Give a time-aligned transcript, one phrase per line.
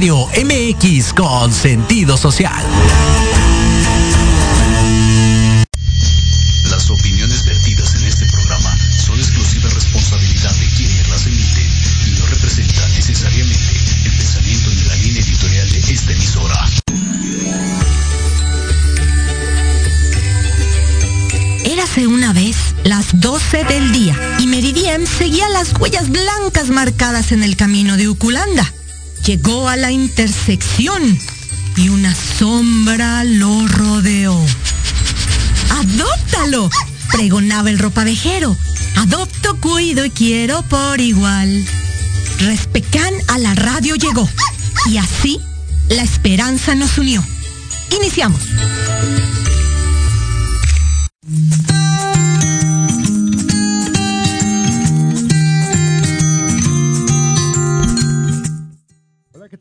[0.00, 2.64] Radio MX con sentido social.
[6.70, 11.66] Las opiniones vertidas en este programa son exclusiva responsabilidad de quienes las emiten
[12.06, 13.76] y no representan necesariamente
[14.06, 16.70] el pensamiento ni la línea editorial de esta emisora.
[21.66, 27.42] Érase una vez las 12 del día y Meridiem seguía las huellas blancas marcadas en
[27.42, 28.72] el camino de Uculanda.
[29.30, 31.16] Llegó a la intersección
[31.76, 34.36] y una sombra lo rodeó.
[35.70, 36.68] ¡Adóptalo!
[37.12, 38.56] pregonaba el ropavejero.
[38.96, 41.64] Adopto, cuido y quiero por igual.
[42.40, 44.28] Respecán a la radio llegó
[44.86, 45.38] y así
[45.88, 47.24] la esperanza nos unió.
[47.96, 48.40] Iniciamos.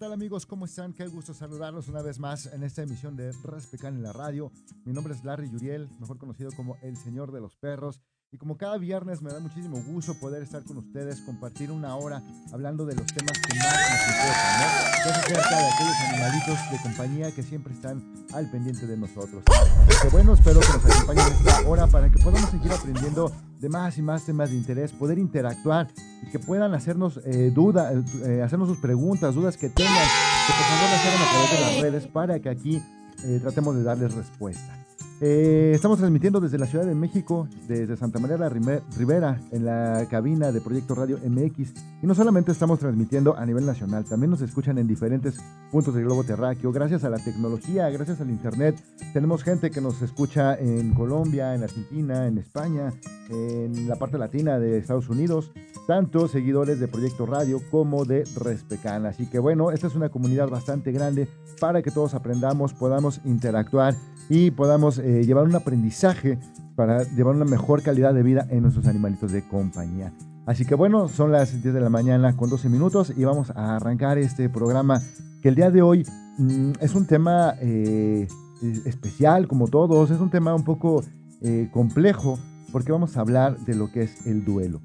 [0.10, 0.48] Tal amigos?
[0.48, 0.92] ¿Cómo están?
[0.94, 4.52] Qué gusto saludarlos una vez más en esta emisión de Respecan en la radio.
[4.84, 8.02] Mi nombre es Larry Yuriel, mejor conocido como el Señor de los Perros.
[8.32, 12.22] Y como cada viernes me da muchísimo gusto poder estar con ustedes, compartir una hora
[12.54, 14.70] hablando de los temas que más nos importan, ¿no?
[15.04, 19.44] Ya trata de aquellos animalitos de compañía que siempre están al pendiente de nosotros.
[19.48, 23.68] Así que bueno, espero que nos acompañen esta hora para que podamos seguir aprendiendo de
[23.68, 25.88] más y más temas de interés, poder interactuar
[26.22, 27.92] y que puedan hacernos eh, duda,
[28.26, 30.08] eh, hacernos sus preguntas, dudas que tengan,
[30.46, 32.84] que por favor las hagan a través de las redes para que aquí
[33.24, 34.79] eh, tratemos de darles respuesta.
[35.22, 40.08] Eh, estamos transmitiendo desde la Ciudad de México, desde Santa María la Rivera, en la
[40.10, 41.74] cabina de Proyecto Radio MX.
[42.02, 45.38] Y no solamente estamos transmitiendo a nivel nacional, también nos escuchan en diferentes
[45.72, 46.72] puntos del globo terráqueo.
[46.72, 51.64] Gracias a la tecnología, gracias al Internet, tenemos gente que nos escucha en Colombia, en
[51.64, 52.94] Argentina, en España,
[53.30, 55.52] en la parte latina de Estados Unidos,
[55.86, 59.06] tanto seguidores de Proyecto Radio como de Respecan.
[59.06, 61.28] Así que bueno, esta es una comunidad bastante grande
[61.60, 63.96] para que todos aprendamos, podamos interactuar
[64.30, 66.38] y podamos eh, llevar un aprendizaje
[66.76, 70.14] para llevar una mejor calidad de vida en nuestros animalitos de compañía.
[70.46, 73.76] Así que bueno, son las 10 de la mañana con 12 minutos y vamos a
[73.76, 75.02] arrancar este programa
[75.42, 76.06] que el día de hoy
[76.38, 78.28] mm, es un tema eh,
[78.62, 81.04] es- especial como todos, es un tema un poco
[81.42, 82.40] eh, complejo
[82.72, 84.82] porque vamos a hablar de lo que es el duelo.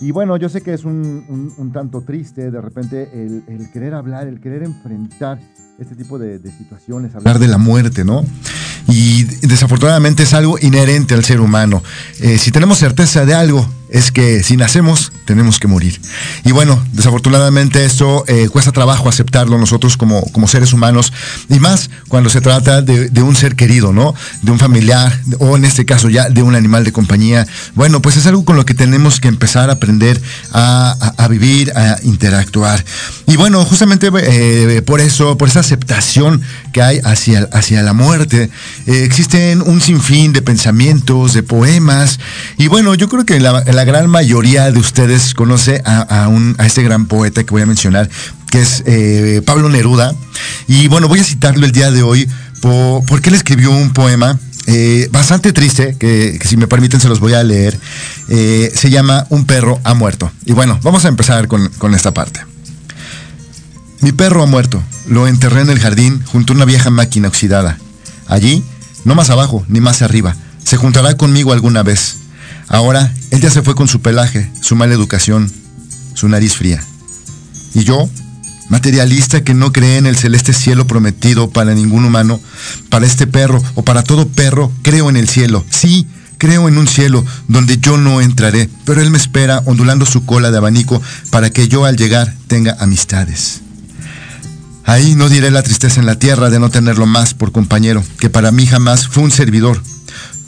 [0.00, 3.70] Y bueno, yo sé que es un, un- un tanto triste de repente el, el
[3.70, 5.38] querer hablar, el querer enfrentar
[5.78, 8.24] este tipo de, de situaciones, hablar de la muerte, ¿no?
[8.88, 11.82] Y desafortunadamente es algo inherente al ser humano.
[12.20, 16.00] Eh, si tenemos certeza de algo, es que si nacemos, tenemos que morir.
[16.44, 21.12] Y bueno, desafortunadamente esto eh, cuesta trabajo aceptarlo nosotros como, como seres humanos,
[21.48, 24.14] y más cuando se trata de, un ser querido, ¿no?
[24.42, 27.46] De un familiar, o en este caso ya de un animal de compañía.
[27.74, 30.20] Bueno, pues es algo con lo que tenemos que empezar a aprender
[30.52, 32.84] a, a- vivir, a interactuar.
[33.26, 36.40] Y bueno, justamente eh, por eso, por esa aceptación
[36.72, 38.48] que hay hacia, hacia la muerte,
[38.86, 42.20] eh, existen un sinfín de pensamientos, de poemas,
[42.58, 46.82] y bueno, yo creo que la gran mayoría de ustedes conoce a, un, a este
[46.82, 48.08] gran poeta que voy a mencionar,
[48.50, 50.14] que es eh, Pablo Neruda,
[50.68, 52.28] y bueno, voy a citarlo el día de hoy
[52.60, 57.20] po- porque él escribió un poema eh, bastante triste, que, si me permiten se los
[57.20, 57.78] voy a leer,
[58.28, 60.30] eh, se llama Un perro ha muerto.
[60.44, 62.40] Y bueno, vamos a empezar con esta parte.
[64.00, 64.82] Mi perro ha muerto.
[65.08, 67.78] Lo enterré en el jardín junto a una vieja máquina oxidada.
[68.28, 68.62] Allí,
[69.04, 72.16] no más abajo ni más arriba, se juntará conmigo alguna vez.
[72.68, 75.50] Ahora, él ya se fue con su pelaje, su mala educación,
[76.14, 76.82] su nariz fría.
[77.74, 78.08] Y yo,
[78.68, 82.40] materialista que no cree en el celeste cielo prometido para ningún humano,
[82.88, 85.64] para este perro o para todo perro, creo en el cielo.
[85.70, 86.06] Sí,
[86.38, 90.50] creo en un cielo donde yo no entraré, pero él me espera ondulando su cola
[90.50, 93.60] de abanico para que yo al llegar tenga amistades.
[94.84, 98.30] Ahí no diré la tristeza en la tierra de no tenerlo más por compañero, que
[98.30, 99.82] para mí jamás fue un servidor.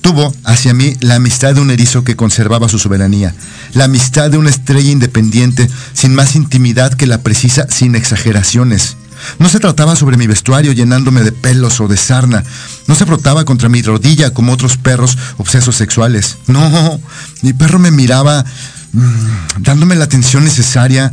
[0.08, 3.34] Tuvo hacia mí la amistad de un erizo que conservaba su soberanía,
[3.74, 8.96] la amistad de una estrella independiente sin más intimidad que la precisa sin exageraciones.
[9.38, 12.42] No se trataba sobre mi vestuario llenándome de pelos o de sarna.
[12.86, 16.38] No se frotaba contra mi rodilla como otros perros obsesos sexuales.
[16.46, 16.98] No,
[17.42, 18.46] mi perro me miraba
[18.94, 21.12] mm, dándome la atención necesaria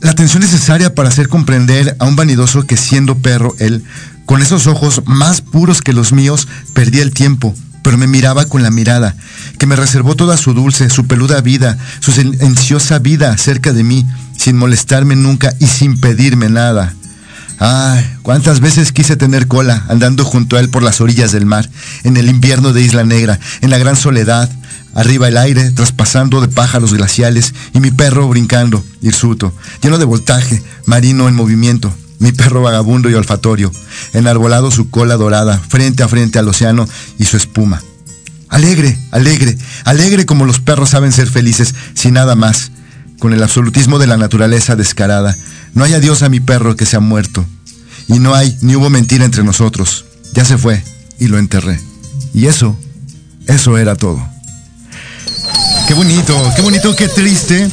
[0.00, 3.82] la atención necesaria para hacer comprender a un vanidoso que siendo perro, él,
[4.26, 7.54] con esos ojos más puros que los míos, perdía el tiempo,
[7.86, 9.14] pero me miraba con la mirada,
[9.60, 14.04] que me reservó toda su dulce, su peluda vida, su silenciosa vida cerca de mí,
[14.36, 16.92] sin molestarme nunca y sin pedirme nada.
[17.60, 21.70] Ay, cuántas veces quise tener cola andando junto a él por las orillas del mar,
[22.02, 24.50] en el invierno de Isla Negra, en la gran soledad,
[24.92, 30.60] arriba el aire, traspasando de pájaros glaciales, y mi perro brincando, hirsuto, lleno de voltaje,
[30.86, 33.70] marino en movimiento, mi perro vagabundo y olfatorio,
[34.12, 37.82] enarbolado su cola dorada, frente a frente al océano y su espuma.
[38.48, 42.70] Alegre, alegre, alegre como los perros saben ser felices, sin nada más,
[43.18, 45.36] con el absolutismo de la naturaleza descarada.
[45.74, 47.44] No hay adiós a mi perro que se ha muerto.
[48.08, 50.04] Y no hay ni hubo mentira entre nosotros.
[50.32, 50.82] Ya se fue
[51.18, 51.80] y lo enterré.
[52.32, 52.78] Y eso,
[53.46, 54.24] eso era todo.
[55.88, 57.68] Qué bonito, qué bonito, qué triste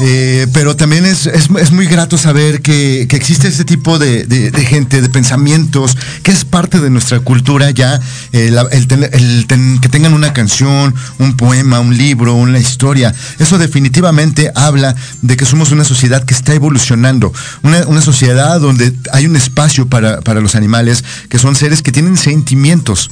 [0.00, 5.96] eh, pero también es, muy grato saber que, existe este tipo de, gente, de pensamientos,
[6.22, 8.00] que es parte de nuestra cultura ya,
[8.32, 9.46] eh, el,
[9.80, 13.14] que tengan una canción, un poema, un libro, una historia.
[13.38, 19.26] Eso definitivamente habla de que somos una sociedad que está evolucionando, una, sociedad donde hay
[19.26, 23.10] un espacio para, los animales, que son seres que tienen sentimientos.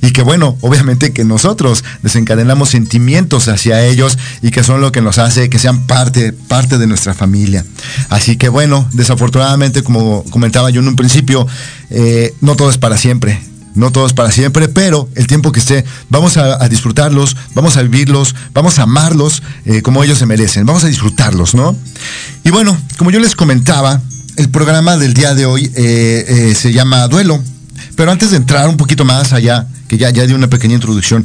[0.00, 5.02] Y que bueno, obviamente que nosotros desencadenamos sentimientos hacia ellos y que son lo que
[5.02, 7.64] nos hace que sean parte parte, de nuestra familia.
[8.10, 11.46] Así que bueno, desafortunadamente, como comentaba yo en un principio,
[11.90, 13.40] eh, no todo es para siempre.
[13.74, 17.82] No todo es para siempre, pero el tiempo que esté, vamos a, disfrutarlos, vamos a
[17.82, 21.76] vivirlos, vamos a amarlos eh, como ellos se merecen, vamos a disfrutarlos, ¿no?
[22.44, 24.00] Y bueno, como yo les comentaba,
[24.36, 27.42] el programa del día de hoy eh, se llama Duelo.
[27.96, 31.24] Pero antes de entrar un poquito más allá, que ya, ya di una pequeña introducción,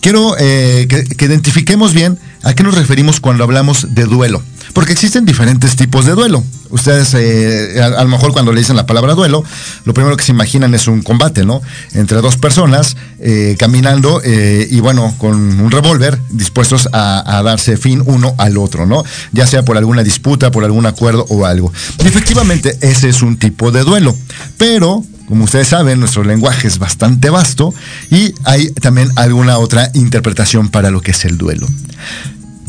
[0.00, 4.42] quiero que identifiquemos bien ¿A qué nos referimos cuando hablamos de duelo?
[4.72, 6.42] Porque existen diferentes tipos de duelo.
[6.70, 9.44] Ustedes, eh, a, lo mejor cuando le dicen la palabra duelo,
[9.84, 11.60] lo primero que se imaginan es un combate, ¿no?
[11.92, 17.76] Entre dos personas eh, caminando eh, y bueno, con un revólver dispuestos a, a, darse
[17.76, 19.04] fin uno al otro, ¿no?
[19.32, 21.70] Ya sea por alguna disputa, por algún acuerdo o algo.
[22.02, 24.16] Y efectivamente, ese es un tipo de duelo.
[24.56, 27.72] Pero como ustedes saben, nuestro lenguaje es bastante vasto
[28.10, 31.68] y hay también alguna otra interpretación para lo que es el duelo.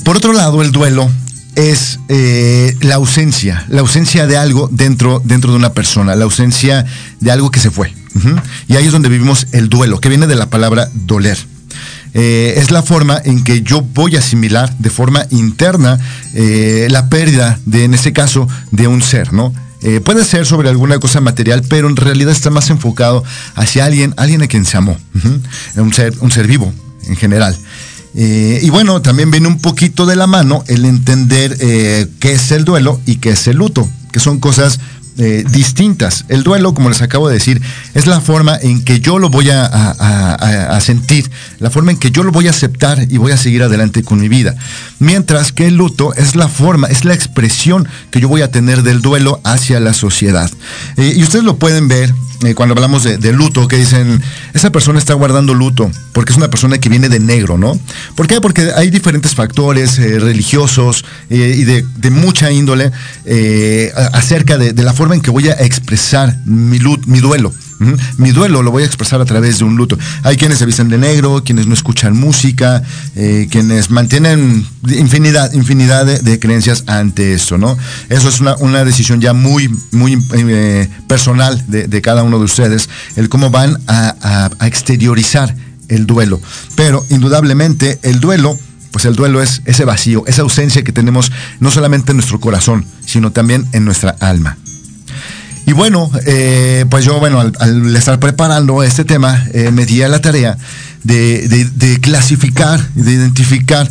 [0.06, 1.10] Por otro lado, el duelo
[1.56, 6.86] es eh, la ausencia, la ausencia de algo dentro, dentro de una persona, la ausencia
[7.20, 7.94] de algo que se fue.
[8.68, 11.40] Y ahí es donde vivimos el duelo, que viene de la palabra doler.
[12.14, 15.98] Eh, es la forma en que yo voy a asimilar de forma interna
[16.36, 19.52] eh, la pérdida de, en este caso, de un ser, ¿no?
[19.84, 23.24] Eh, puede ser sobre alguna cosa material, pero en realidad está más enfocado
[23.56, 24.96] hacia alguien, alguien a quien se amó,
[25.76, 26.72] un, ser, un ser vivo
[27.08, 27.58] en general.
[28.14, 32.52] Eh, y bueno, también viene un poquito de la mano el entender eh, qué es
[32.52, 34.80] el duelo y qué es el luto, que son cosas
[35.18, 36.26] eh, distintas.
[36.30, 37.62] El duelo, como les acabo de decir,
[37.94, 42.24] es la forma en que yo lo voy a, sentir, la forma en que yo
[42.24, 44.56] lo voy a aceptar y voy a seguir adelante con mi vida.
[45.00, 48.84] Mientras que el luto es la forma, es la expresión que yo voy a tener
[48.84, 50.50] del duelo hacia la sociedad.
[50.98, 54.22] Eh, y ustedes lo pueden ver eh, cuando hablamos de, luto, que dicen,
[54.54, 57.80] esa persona está guardando luto, porque es una persona que viene de negro, ¿no?
[58.16, 58.42] ¿Por qué?
[58.42, 62.92] Porque hay diferentes factores religiosos y de, mucha índole
[64.14, 67.54] acerca de, de la forma en que voy a expresar mi, mi duelo.
[68.18, 69.98] Mi duelo lo voy a expresar a través de un luto.
[70.24, 72.84] Hay quienes se visten de negro, quienes no escuchan música,
[73.16, 75.52] eh, quienes mantienen infinidad,
[76.06, 77.78] de, creencias ante esto, ¿no?
[78.10, 83.30] Eso es una, decisión ya muy, muy eh, personal de, cada uno de ustedes, el
[83.30, 85.56] cómo van a, a exteriorizar
[85.88, 86.40] el duelo.
[86.76, 88.58] Pero indudablemente el duelo
[88.92, 92.86] pues el duelo es ese vacío, esa ausencia que tenemos no solamente en nuestro corazón,
[93.06, 94.58] sino también en nuestra alma.
[95.72, 100.10] Y bueno, eh, pues yo, bueno, al, estar preparando este tema, eh, me di a
[100.10, 100.58] la tarea
[101.04, 103.90] de, clasificar, de identificar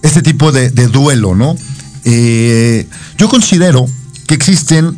[0.00, 1.58] este tipo de, duelo, ¿no?
[2.06, 2.86] Eh,
[3.18, 3.86] yo considero
[4.26, 4.96] que existen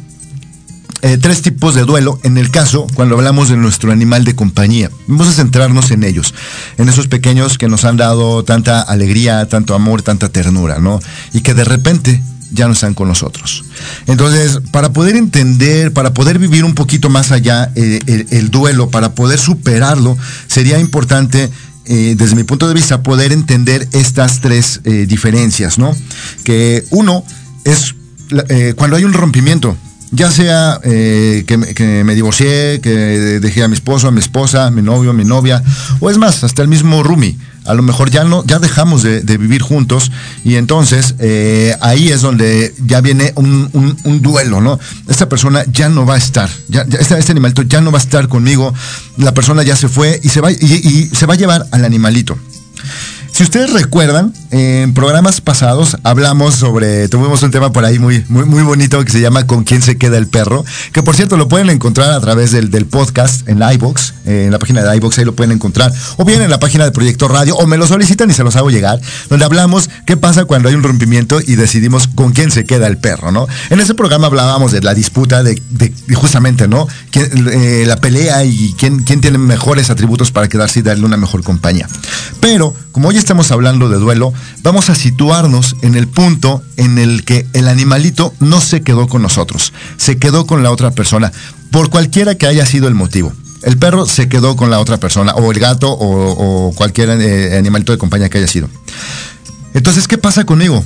[1.20, 4.90] tres tipos de duelo en el caso cuando hablamos de nuestro animal de compañía.
[5.08, 6.32] Vamos a centrarnos en ellos,
[6.78, 11.00] en esos pequeños que nos han dado tanta alegría, tanto amor, tanta ternura, ¿no?
[11.32, 13.64] Y que de repente ya no están con nosotros.
[14.06, 19.14] Entonces, para poder entender, para poder vivir un poquito más allá eh, el, duelo, para
[19.14, 21.50] poder superarlo, sería importante,
[21.86, 25.96] eh, desde mi punto de vista, poder entender estas tres eh, diferencias, ¿no?
[26.44, 27.24] Que uno
[27.64, 27.94] es
[28.76, 29.76] cuando hay un rompimiento,
[30.10, 32.90] ya sea que, me divorcié, que
[33.40, 35.62] dejé a mi esposo, a mi esposa, a mi novio, a mi novia,
[36.00, 39.20] o es más, hasta el mismo Rumi a lo mejor ya no, ya dejamos de,
[39.37, 40.11] vivir juntos
[40.44, 44.79] y entonces eh, ahí es donde ya viene un, duelo, ¿no?
[45.09, 48.03] Esta persona ya no va a estar, ya, este, este, animalito ya no va a
[48.03, 48.72] estar conmigo,
[49.16, 52.38] la persona ya se fue y se va, y, se va a llevar al animalito.
[53.33, 58.45] Si ustedes recuerdan, en programas pasados hablamos sobre, tuvimos un tema por ahí muy, muy,
[58.45, 60.66] muy bonito que se llama ¿Con quién se queda el perro?
[60.92, 64.59] Que por cierto lo pueden encontrar a través del, podcast en iBox, eh, en la
[64.59, 67.57] página de iBox, ahí lo pueden encontrar, o bien en la página de Proyecto Radio,
[67.57, 70.75] o me lo solicitan y se los hago llegar, donde hablamos qué pasa cuando hay
[70.75, 73.47] un rompimiento y decidimos con quién se queda el perro, ¿no?
[73.71, 75.62] En ese programa hablábamos de la disputa de,
[76.14, 76.87] justamente, ¿no?
[77.14, 81.42] Eh, la pelea y quién, quién tiene mejores atributos para quedarse y darle una mejor
[81.42, 81.88] compañía.
[82.40, 84.32] Pero, como hoy estamos hablando de duelo,
[84.64, 89.22] vamos a situarnos en el punto en el que el animalito no se quedó con
[89.22, 91.30] nosotros, se quedó con la otra persona,
[91.70, 93.32] por cualquiera que haya sido el motivo.
[93.62, 97.92] El perro se quedó con la otra persona, o el gato, o, cualquier eh, animalito
[97.92, 98.68] de compañía que haya sido.
[99.72, 100.85] Entonces, ¿qué pasa conmigo?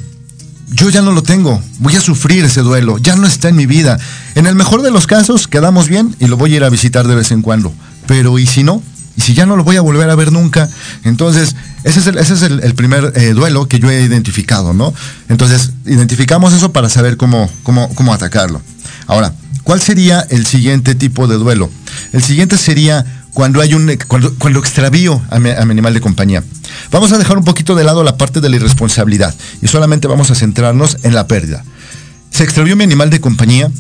[0.69, 3.65] Yo ya no lo tengo, voy a sufrir ese duelo, ya no está en mi
[3.65, 3.99] vida.
[4.35, 7.09] En el mejor de los casos, quedamos bien y lo voy a ir a visitar
[7.09, 7.73] de vez en cuando.
[8.07, 8.83] Pero ¿y si no?
[9.17, 10.69] Y si ya no lo voy a volver a ver nunca,
[11.05, 14.93] entonces ese es el, ese es el, primer eh, duelo que yo he identificado, ¿no?
[15.29, 18.61] Entonces, identificamos eso para saber cómo, cómo, cómo atacarlo.
[19.07, 21.71] Ahora, ¿cuál sería el siguiente tipo de duelo?
[22.13, 26.01] El siguiente sería cuando hay un cuando, cuando extravío a mi, a mi, animal de
[26.01, 26.43] compañía.
[26.91, 30.31] Vamos a dejar un poquito de lado la parte de la irresponsabilidad y solamente vamos
[30.31, 31.65] a centrarnos en la pérdida.
[32.31, 33.71] Se extravió mi animal de compañía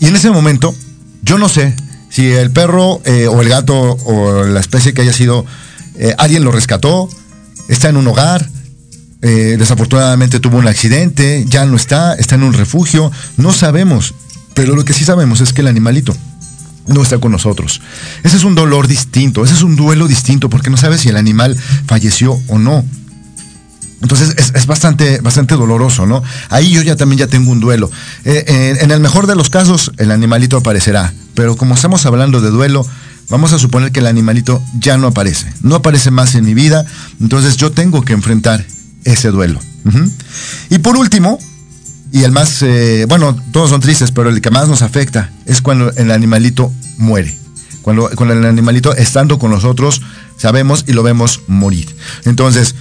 [0.00, 0.74] y en ese momento
[1.22, 1.74] yo no sé
[2.10, 5.46] si el perro eh, o el gato o la especie que haya sido,
[5.94, 7.08] eh, alguien lo rescató,
[7.68, 8.46] está en un hogar,
[9.22, 14.14] eh, desafortunadamente tuvo un accidente, ya no está, está en un refugio, no sabemos,
[14.54, 16.14] pero lo que sí sabemos es que el animalito
[16.86, 17.80] no está con nosotros.
[18.24, 21.16] Ese es un dolor distinto, ese es un duelo distinto, porque no sabes si el
[21.16, 22.84] animal falleció o no.
[24.02, 26.22] Entonces es, bastante, bastante doloroso, ¿no?
[26.48, 27.90] Ahí yo ya también ya tengo un duelo.
[28.24, 31.12] en el mejor de los casos, el animalito aparecerá.
[31.34, 32.86] Pero como estamos hablando de duelo,
[33.30, 36.84] vamos a suponer que el animalito ya no aparece, no aparece más en mi vida,
[37.20, 38.64] entonces yo tengo que enfrentar
[39.04, 39.60] ese duelo.
[40.68, 41.38] Y por último,
[42.12, 45.62] y el más, eh, bueno, todos son tristes, pero el que más nos afecta es
[45.62, 47.36] cuando el animalito muere.
[47.82, 50.02] Cuando, cuando el animalito estando con nosotros,
[50.36, 51.88] sabemos y lo vemos morir.
[52.26, 52.74] Entonces,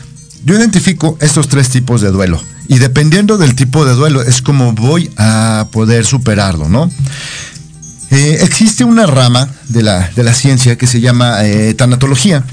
[0.45, 2.41] yo identifico estos tres tipos de duelo.
[2.67, 6.89] Y dependiendo del tipo de duelo, es como voy a poder superarlo, ¿no?
[8.11, 12.43] Eh, existe una rama de la, de la, ciencia que se llama eh, tanatología.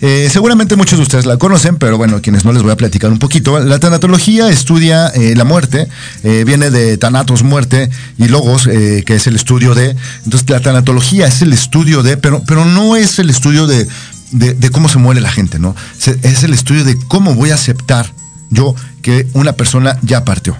[0.00, 3.10] Eh, seguramente muchos de ustedes la conocen, pero bueno, quienes no les voy a platicar
[3.10, 3.58] un poquito.
[3.58, 5.88] La tanatología estudia la muerte,
[6.22, 9.96] viene de tanatos, muerte, y logos, que es el estudio de.
[10.24, 13.88] Entonces, la tanatología es el estudio de, pero, pero no es el estudio de,
[14.32, 15.74] de cómo se muere la gente, ¿no?
[16.22, 18.12] Es el estudio de cómo voy a aceptar
[18.50, 20.56] yo que una persona ya partió.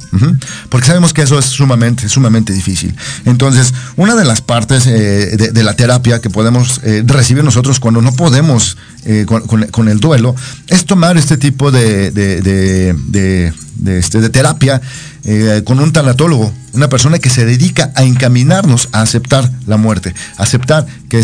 [0.69, 2.95] Porque sabemos que eso es sumamente, sumamente difícil.
[3.25, 8.01] Entonces, una de las partes eh, de, la terapia que podemos eh, recibir nosotros cuando
[8.01, 10.35] no podemos eh, con, el duelo
[10.69, 13.53] es tomar este tipo de, de,
[13.87, 14.31] este, de
[15.23, 20.15] terapia con un tanatólogo, una persona que se dedica a encaminarnos a aceptar la muerte,
[20.37, 21.23] aceptar que,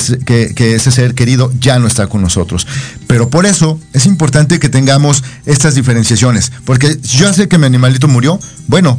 [0.54, 2.66] que, ese ser querido ya no está con nosotros.
[3.06, 8.08] Pero por eso es importante que tengamos estas diferenciaciones, porque yo sé que mi animalito
[8.08, 8.98] murió, bueno,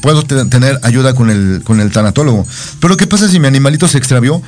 [0.00, 2.46] puedo tener ayuda con el, con el tanatólogo.
[2.80, 4.42] Pero ¿qué pasa si mi animalito se extravió?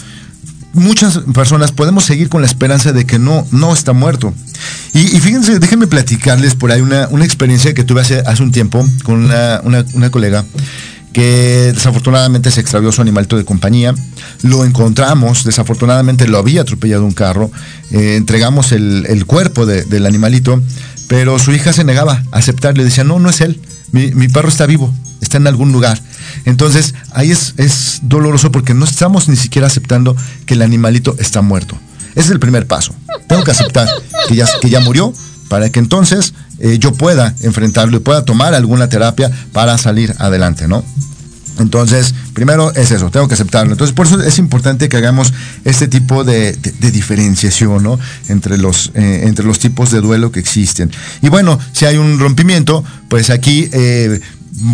[0.73, 4.33] Muchas personas podemos seguir con la esperanza de que no, no está muerto.
[4.93, 9.25] Y, fíjense, déjenme platicarles por ahí una, experiencia que tuve hace, hace un tiempo con
[9.25, 10.45] una, una colega
[11.13, 13.95] que desafortunadamente se extravió su animalito de compañía.
[14.43, 17.51] Lo encontramos, desafortunadamente lo había atropellado un carro.
[17.91, 20.63] Eh, entregamos el, cuerpo del animalito,
[21.09, 22.77] pero su hija se negaba a aceptar.
[22.77, 23.61] Le decía, no, no es él.
[23.93, 26.01] Mi, perro está vivo, está en algún lugar.
[26.45, 30.17] Entonces, ahí es, es doloroso porque no estamos ni siquiera aceptando
[30.47, 31.79] que el animalito está muerto.
[32.13, 32.95] Ese es el primer paso.
[33.29, 33.89] Tengo que aceptar
[34.29, 35.13] que ya, que ya murió
[35.49, 40.69] para que entonces eh, yo pueda enfrentarlo y pueda tomar alguna terapia para salir adelante,
[40.69, 40.85] ¿no?
[41.59, 43.73] Entonces, primero es eso, tengo que aceptarlo.
[43.73, 45.33] Entonces, por eso es importante que hagamos
[45.65, 47.99] este tipo de, diferenciación, ¿no?
[48.29, 50.91] Entre los, eh, entre los tipos de duelo que existen.
[51.21, 54.21] Y bueno, si hay un rompimiento, pues aquí eh,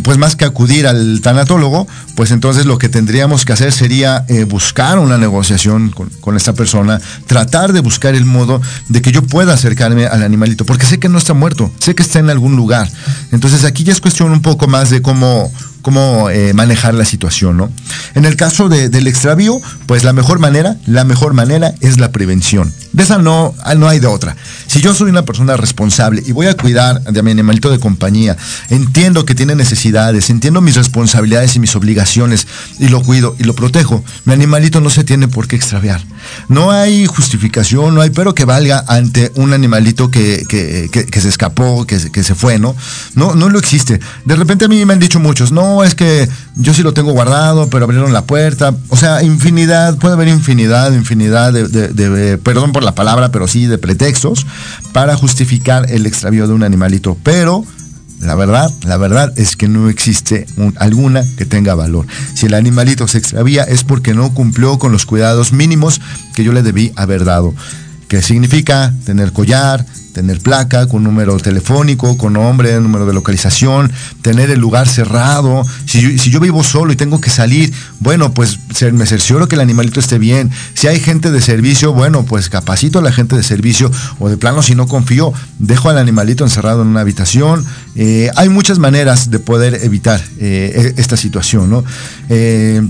[0.03, 4.45] pues más que acudir al tanatólogo, pues entonces lo que tendríamos que hacer sería eh,
[4.45, 9.55] buscar una negociación con, esta persona, tratar de buscar el modo de que yo pueda
[9.55, 12.91] acercarme al animalito, porque sé que no está muerto, sé que está en algún lugar.
[13.33, 15.53] Entonces aquí ya es cuestión un poco más de cómo,
[15.87, 17.71] cómo eh, manejar la situación, ¿no?
[18.17, 22.75] En el caso del extravío, pues la mejor manera, la mejor manera es la prevención.
[22.93, 24.37] De esa no, no hay de otra.
[24.67, 28.37] Si yo soy una persona responsable y voy a cuidar de mi animalito de compañía,
[28.69, 32.49] entiendo que tiene necesidades, entiendo mis responsabilidades y mis obligaciones
[32.81, 36.03] y lo cuido y lo protejo, mi animalito no se tiene por qué extraviar.
[36.49, 41.29] No hay justificación, no hay pero que valga ante un animalito que, que, que, se
[41.29, 42.75] escapó, que, se fue, ¿no?
[43.15, 44.01] No, no lo existe.
[44.25, 47.13] De repente a mí me han dicho muchos, no, es que yo sí lo tengo
[47.13, 48.75] guardado, pero abrieron la puerta.
[48.89, 53.79] O sea, infinidad, puede haber infinidad, infinidad de perdón por la palabra, pero sí de
[53.79, 54.47] pretextos
[54.93, 57.17] para justificar el extravío de un animalito.
[57.23, 57.65] Pero
[58.21, 62.07] la verdad, la verdad es que no existe alguna que tenga valor.
[62.35, 66.01] Si el animalito se extravía es porque no cumplió con los cuidados mínimos
[66.35, 67.55] que yo le debí haber dado.
[68.09, 69.85] ¿Qué significa tener collar,
[70.17, 73.93] tener placa con número telefónico, con nombre, número de localización,
[74.23, 75.63] tener el lugar cerrado.
[75.85, 78.59] Si yo, vivo solo y tengo que salir, bueno, pues
[78.95, 80.51] me cercioro que el animalito esté bien.
[80.73, 84.39] Si hay gente de servicio, bueno, pues capacito a la gente de servicio o de
[84.39, 87.67] plano, si no confío, dejo al animalito encerrado en una habitación.
[87.95, 91.85] Eh, hay muchas maneras de poder evitar eh, e, esta situación, ¿no?
[92.31, 92.81] Eh,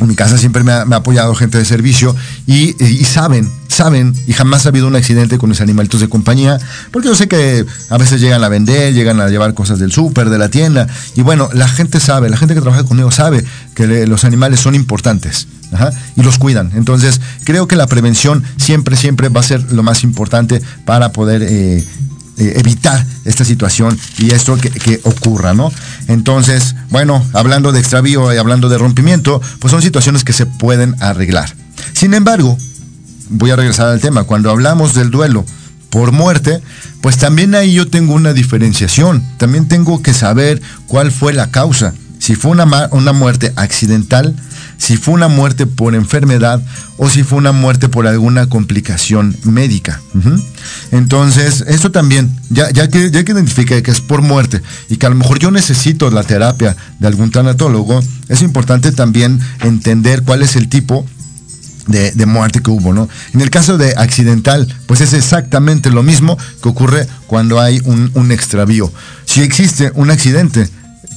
[0.00, 2.14] en mi casa siempre me ha, apoyado gente de servicio
[2.46, 6.58] y, saben, saben, y jamás ha habido un accidente con los animalitos de compañía,
[6.90, 10.30] porque yo sé que a veces llegan a vender, llegan a llevar cosas del súper,
[10.30, 14.06] de la tienda, y bueno, la gente sabe, la gente que trabaja conmigo sabe que
[14.06, 15.48] los animales son importantes.
[16.16, 16.72] y los cuidan.
[16.74, 21.42] Entonces, creo que la prevención siempre, siempre va a ser lo más importante para poder
[21.42, 21.84] eh,
[22.38, 25.72] eh, evitar esta situación y esto que, ocurra, ¿no?
[26.06, 30.94] Entonces, bueno, hablando de extravío y hablando de rompimiento, pues son situaciones que se pueden
[31.00, 31.52] arreglar.
[31.92, 32.56] Sin embargo,
[33.30, 35.44] voy a regresar al tema, cuando hablamos del duelo
[35.90, 36.60] por muerte,
[37.00, 41.94] pues también ahí yo tengo una diferenciación, también tengo que saber cuál fue la causa,
[42.18, 44.36] si fue una, una muerte accidental,
[44.78, 46.62] si fue una muerte por enfermedad
[46.96, 50.00] o si fue una muerte por alguna complicación médica.
[50.92, 55.06] Entonces, esto también, ya, ya, que, ya que identifique que es por muerte y que
[55.06, 60.42] a lo mejor yo necesito la terapia de algún tanatólogo, es importante también entender cuál
[60.42, 61.04] es el tipo
[61.88, 63.08] de, muerte que hubo, ¿no?
[63.32, 68.10] En el caso de accidental, pues es exactamente lo mismo que ocurre cuando hay un,
[68.14, 68.92] un extravío.
[69.24, 70.68] Si existe un accidente,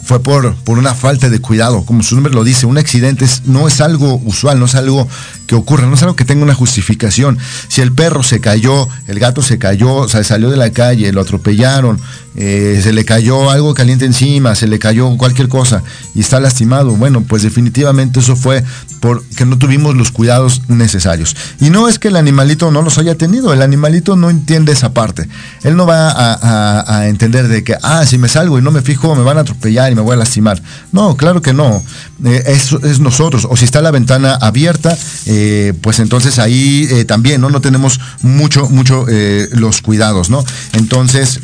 [0.03, 1.85] fue por, por una falta de cuidado.
[1.85, 5.07] Como su nombre lo dice, un accidente no es algo usual, no es algo
[5.47, 7.37] que ocurra, no es algo que tenga una justificación.
[7.67, 11.21] Si el perro se cayó, el gato se cayó, o salió de la calle, lo
[11.21, 11.99] atropellaron,
[12.35, 15.83] eh, se le cayó algo caliente encima, se le cayó cualquier cosa
[16.15, 18.63] y está lastimado, bueno, pues definitivamente eso fue
[19.01, 21.35] porque no tuvimos los cuidados necesarios.
[21.59, 24.93] Y no es que el animalito no los haya tenido, el animalito no entiende esa
[24.93, 25.27] parte.
[25.63, 29.15] Él no va a, entender de que, ah, si me salgo y no me fijo,
[29.15, 30.61] me van a atropellar y me voy a lastimar.
[30.91, 31.83] No, claro que no.
[32.23, 33.47] Eh, es, nosotros.
[33.49, 37.49] O si está la ventana abierta, eh, pues entonces ahí también, ¿no?
[37.49, 39.05] No tenemos mucho, mucho
[39.51, 40.43] los cuidados, ¿no?
[40.73, 41.39] Entonces,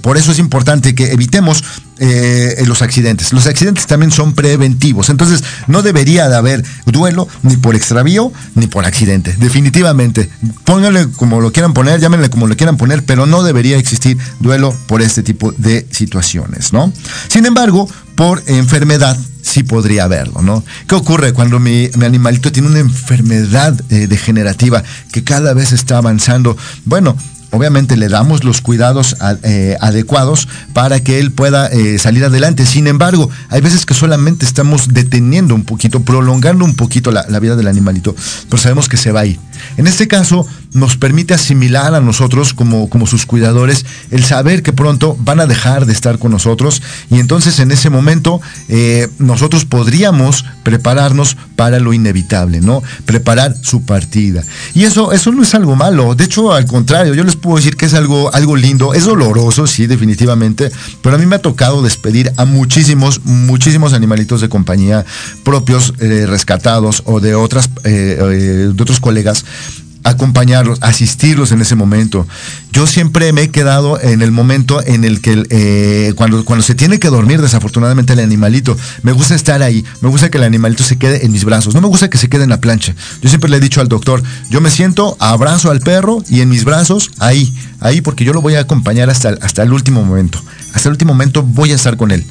[0.00, 1.62] por eso es importante que evitemos
[1.98, 3.32] eh, los accidentes.
[3.32, 5.10] Los accidentes también son preventivos.
[5.10, 9.34] Entonces, no debería de haber duelo ni por extravío ni por accidente.
[9.38, 10.28] Definitivamente.
[10.64, 14.74] Pónganle como lo quieran poner, llámenle como lo quieran poner, pero no debería existir duelo
[14.86, 16.92] por este tipo de situaciones, ¿no?
[17.28, 20.64] Sin embargo, por enfermedad sí podría haberlo, ¿no?
[20.88, 26.56] ¿Qué ocurre cuando mi, animalito tiene una enfermedad eh, degenerativa que cada vez está avanzando?
[26.84, 27.16] Bueno,
[27.54, 32.66] obviamente le damos los cuidados eh, adecuados para que él pueda eh, salir adelante.
[32.66, 37.40] Sin embargo, hay veces que solamente estamos deteniendo un poquito, prolongando un poquito la, la
[37.40, 38.14] vida del animalito,
[38.48, 39.38] pero sabemos que se va a ir.
[39.76, 44.72] En este caso, nos permite asimilar a nosotros como, como sus cuidadores el saber que
[44.72, 49.64] pronto van a dejar de estar con nosotros y entonces en ese momento eh, nosotros
[49.64, 52.82] podríamos prepararnos para lo inevitable, ¿no?
[53.06, 54.42] Preparar su partida.
[54.74, 57.76] Y eso, eso no es algo malo, de hecho al contrario, yo les puedo decir
[57.76, 60.70] que es algo, algo lindo, es doloroso, sí, definitivamente,
[61.02, 65.04] pero a mí me ha tocado despedir a muchísimos, muchísimos animalitos de compañía
[65.44, 69.44] propios, eh, rescatados o de otras, eh, de otros colegas
[70.04, 72.26] acompañarlos, asistirlos en ese momento.
[72.72, 76.74] Yo siempre me he quedado en el momento en el que eh, cuando, cuando se
[76.74, 80.84] tiene que dormir desafortunadamente el animalito, me gusta estar ahí, me gusta que el animalito
[80.84, 82.94] se quede en mis brazos, no me gusta que se quede en la plancha.
[83.22, 86.48] Yo siempre le he dicho al doctor, yo me siento, abrazo al perro y en
[86.48, 90.40] mis brazos, ahí, ahí porque yo lo voy a acompañar hasta, hasta el último momento.
[90.74, 92.24] Hasta el último momento voy a estar con él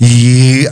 [0.00, 0.66] y,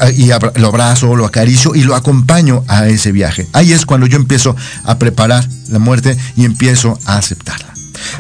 [0.57, 3.49] lo abrazo, lo acaricio y lo acompaño a ese viaje.
[3.53, 7.71] Ahí es cuando yo empiezo a preparar la muerte y empiezo a aceptarla.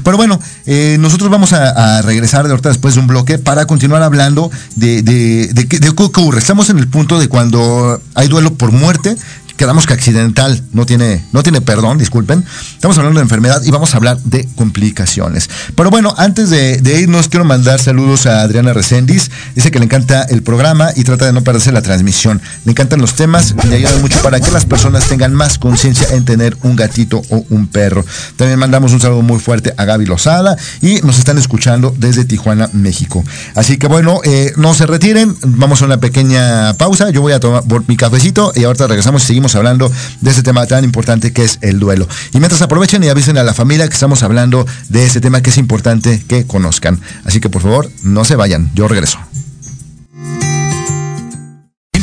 [0.04, 4.02] Pero bueno, eh, nosotros vamos a, regresar de ahorita después de un bloque para continuar
[4.02, 6.38] hablando de, de, qué ocurre.
[6.38, 9.16] Estamos en el punto de cuando hay duelo por muerte,
[9.60, 12.42] quedamos que accidental no tiene, no tiene perdón, disculpen.
[12.72, 15.50] Estamos hablando de enfermedad y vamos a hablar de complicaciones.
[15.76, 19.30] Pero bueno, antes de, irnos, quiero mandar saludos a Adriana Reséndiz.
[19.54, 22.40] Dice que le encanta el programa y trata de no perderse la transmisión.
[22.64, 26.08] Le encantan los temas y le ayudan mucho para que las personas tengan más conciencia
[26.12, 28.02] en tener un gatito o un perro.
[28.36, 32.70] También mandamos un saludo muy fuerte a Gaby Lozada y nos están escuchando desde Tijuana,
[32.72, 33.22] México.
[33.54, 37.10] Así que bueno, eh, no se retiren, vamos a una pequeña pausa.
[37.10, 40.66] Yo voy a tomar mi cafecito y ahorita regresamos y seguimos hablando de este tema
[40.66, 42.08] tan importante que es el duelo.
[42.32, 45.50] Y mientras aprovechen y avisen a la familia que estamos hablando de este tema que
[45.50, 47.00] es importante que conozcan.
[47.24, 49.18] Así que por favor, no se vayan, yo regreso.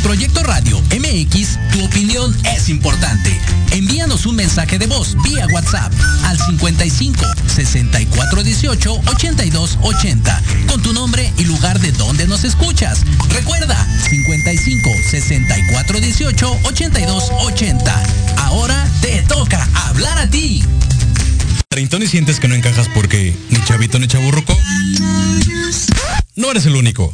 [0.08, 3.38] Proyecto Radio MX, tu opinión es importante.
[3.72, 5.92] Envíanos un mensaje de voz vía WhatsApp
[6.24, 13.02] al 55 64 18 82 80 con tu nombre y lugar de donde nos escuchas.
[13.28, 18.04] Recuerda 55 64 18 82 80.
[18.38, 20.64] Ahora te toca hablar a ti.
[21.68, 24.58] Treintón y sientes que no encajas porque ni chavito ni chaburruco.
[26.38, 27.14] No eres el único.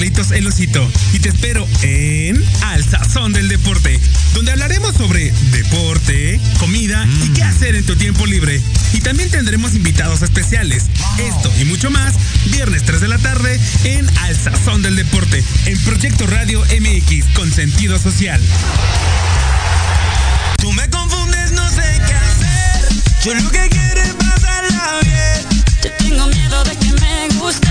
[0.00, 4.00] Carlitos El Osito y te espero en Al Sazón del Deporte,
[4.32, 8.62] donde hablaremos sobre deporte, comida y qué hacer en tu tiempo libre.
[8.94, 10.86] Y también tendremos invitados especiales.
[11.18, 12.14] Esto y mucho más,
[12.46, 17.52] viernes 3 de la tarde en Al Sazón del Deporte, en Proyecto Radio MX con
[17.52, 18.40] sentido social.
[20.56, 22.88] Tú me confundes, no sé qué hacer.
[23.22, 25.62] Yo lo que quiero es pasarla bien.
[25.84, 27.68] Yo tengo miedo de que me guste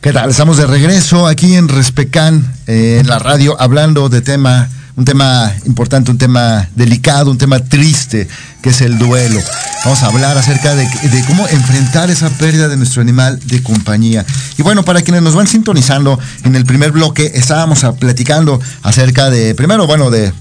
[0.00, 0.30] ¿Qué tal?
[0.30, 5.54] Estamos de regreso aquí en Respecan, eh, en la radio, hablando de tema, un tema
[5.64, 8.26] importante, un tema delicado, un tema triste,
[8.62, 9.40] que es el duelo.
[9.84, 10.86] Vamos a hablar acerca de,
[11.26, 14.24] cómo enfrentar esa pérdida de nuestro animal de compañía.
[14.56, 19.56] Y bueno, para quienes nos van sintonizando, en el primer bloque estábamos platicando acerca de,
[19.56, 20.32] primero, bueno, de,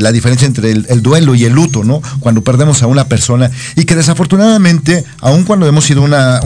[0.00, 2.00] la diferencia entre el, duelo y el luto, ¿no?
[2.20, 6.40] Cuando perdemos a una persona y que desafortunadamente, aun cuando hemos sido una,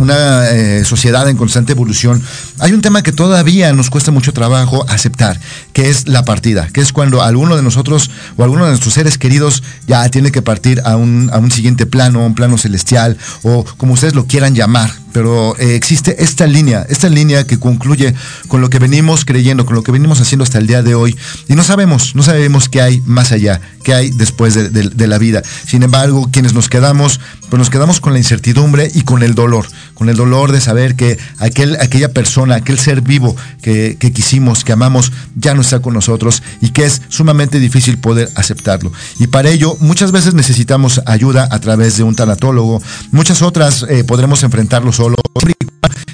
[0.51, 2.23] eh, sociedad en constante evolución,
[2.61, 5.39] hay un tema que todavía nos cuesta mucho trabajo aceptar,
[5.75, 9.19] que es la partida, que es cuando alguno de nosotros o alguno de nuestros seres
[9.19, 13.65] queridos ya tiene que partir a un a un siguiente plano, un plano celestial, o
[13.77, 18.15] como ustedes lo quieran llamar, pero eh, existe esta línea, esta línea que concluye
[18.47, 21.17] con lo que venimos creyendo, con lo que venimos haciendo hasta el día de hoy,
[21.49, 25.43] y no sabemos, no sabemos qué hay más allá, qué hay después de, la vida.
[25.67, 27.19] Sin embargo, quienes nos quedamos,
[27.51, 30.95] pues nos quedamos con la incertidumbre y con el dolor, con el dolor de saber
[30.95, 35.81] que aquel, aquella persona, aquel ser vivo que, que quisimos, que amamos, ya no está
[35.81, 38.93] con nosotros y que es sumamente difícil poder aceptarlo.
[39.19, 44.05] Y para ello, muchas veces necesitamos ayuda a través de un tanatólogo, muchas otras eh,
[44.05, 45.17] podremos enfrentarlo solo,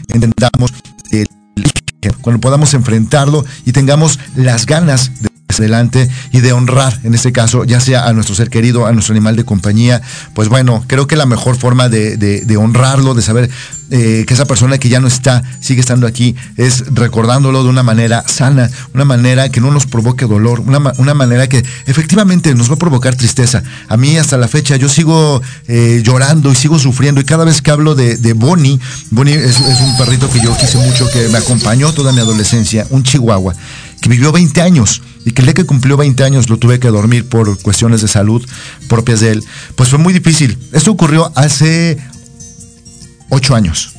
[0.09, 0.72] entendamos
[2.20, 7.64] cuando podamos enfrentarlo y tengamos las ganas de adelante y de honrar, en este caso,
[7.64, 10.02] ya sea a nuestro ser querido, a nuestro animal de compañía,
[10.34, 13.50] pues bueno, creo que la mejor forma de, honrarlo, de saber
[13.90, 17.82] eh, que esa persona que ya no está, sigue estando aquí, es recordándolo de una
[17.82, 22.74] manera sana, una manera que no nos provoque dolor, una, manera que efectivamente nos va
[22.74, 23.62] a provocar tristeza.
[23.88, 27.62] A mí hasta la fecha yo sigo eh, llorando y sigo sufriendo y cada vez
[27.62, 31.38] que hablo de, Bonnie, Bonnie es, es un perrito que yo quise mucho, que me
[31.38, 33.54] acompañó toda mi adolescencia, un chihuahua
[34.00, 36.88] que vivió 20 años y que el día que cumplió 20 años lo tuve que
[36.88, 38.44] dormir por cuestiones de salud
[38.88, 39.44] propias de él,
[39.76, 40.59] pues fue muy difícil.
[40.72, 41.98] Esto ocurrió hace
[43.30, 43.94] 8 años.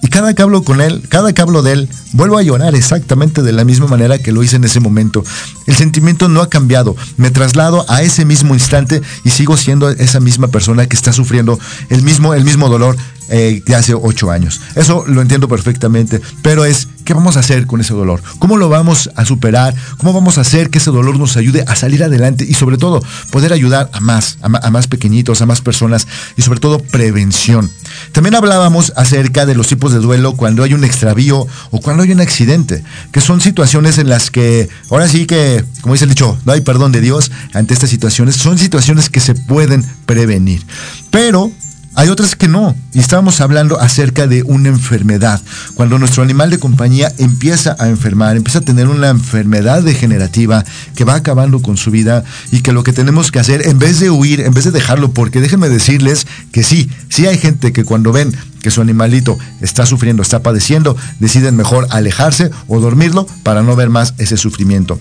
[0.00, 3.42] Y cada que hablo con él, cada que hablo de él, vuelvo a llorar exactamente
[3.42, 5.24] de la misma manera que lo hice en ese momento.
[5.66, 6.94] El sentimiento no ha cambiado.
[7.16, 11.58] Me traslado a ese mismo instante y sigo siendo esa misma persona que está sufriendo
[11.88, 12.96] el mismo, el mismo dolor
[13.28, 14.60] eh, de hace ocho años.
[14.74, 18.22] Eso lo entiendo perfectamente, pero es, ¿qué vamos a hacer con ese dolor?
[18.38, 19.74] ¿Cómo lo vamos a superar?
[19.98, 23.02] ¿Cómo vamos a hacer que ese dolor nos ayude a salir adelante y sobre todo
[23.30, 27.70] poder ayudar a más, a, más pequeñitos, a más personas y sobre todo prevención?
[28.12, 32.12] También hablábamos acerca de los tipos de duelo cuando hay un extravío o cuando hay
[32.12, 36.38] un accidente, que son situaciones en las que, ahora sí que, como dice el dicho,
[36.44, 40.64] no hay perdón de Dios ante estas situaciones, son situaciones que se pueden prevenir.
[41.10, 41.52] Pero
[41.98, 42.76] hay otras que no.
[42.94, 45.42] Y estábamos hablando acerca de una enfermedad.
[45.74, 51.02] Cuando nuestro animal de compañía empieza a enfermar, empieza a tener una enfermedad degenerativa que
[51.02, 54.10] va acabando con su vida y que lo que tenemos que hacer, en vez de
[54.10, 58.12] huir, en vez de dejarlo, porque déjenme decirles que sí, sí hay gente que cuando
[58.12, 58.32] ven
[58.62, 63.90] que su animalito está sufriendo, está padeciendo, deciden mejor alejarse o dormirlo para no ver
[63.90, 65.00] más ese sufrimiento.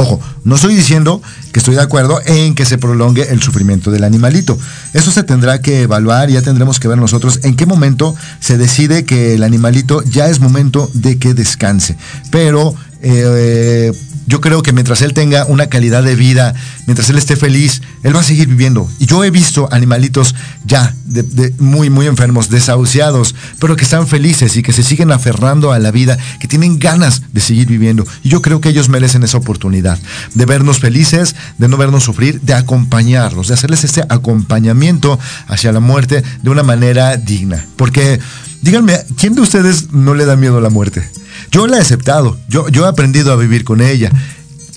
[0.00, 1.20] Ojo, no estoy diciendo
[1.52, 4.58] que estoy de acuerdo en que se prolongue el sufrimiento del animalito.
[4.94, 8.56] Eso se tendrá que evaluar y ya tendremos que ver nosotros en qué momento se
[8.56, 11.98] decide que el animalito ya es momento de que descanse.
[12.30, 13.92] Pero eh,
[14.30, 16.54] yo creo que mientras él tenga una calidad de vida,
[16.86, 18.88] mientras él esté feliz, él va a seguir viviendo.
[19.00, 24.56] Y yo he visto animalitos ya de, muy, muy enfermos, desahuciados, pero que están felices
[24.56, 28.06] y que se siguen aferrando a la vida, que tienen ganas de seguir viviendo.
[28.22, 29.98] Y yo creo que ellos merecen esa oportunidad
[30.34, 35.18] de vernos felices, de no vernos sufrir, de acompañarlos, de hacerles este acompañamiento
[35.48, 37.66] hacia la muerte de una manera digna.
[37.74, 38.20] Porque,
[38.62, 41.08] díganme, ¿quién de ustedes no le da miedo a la muerte?
[41.50, 44.10] Yo la he aceptado, yo, yo he aprendido a vivir con ella,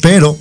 [0.01, 0.37] pero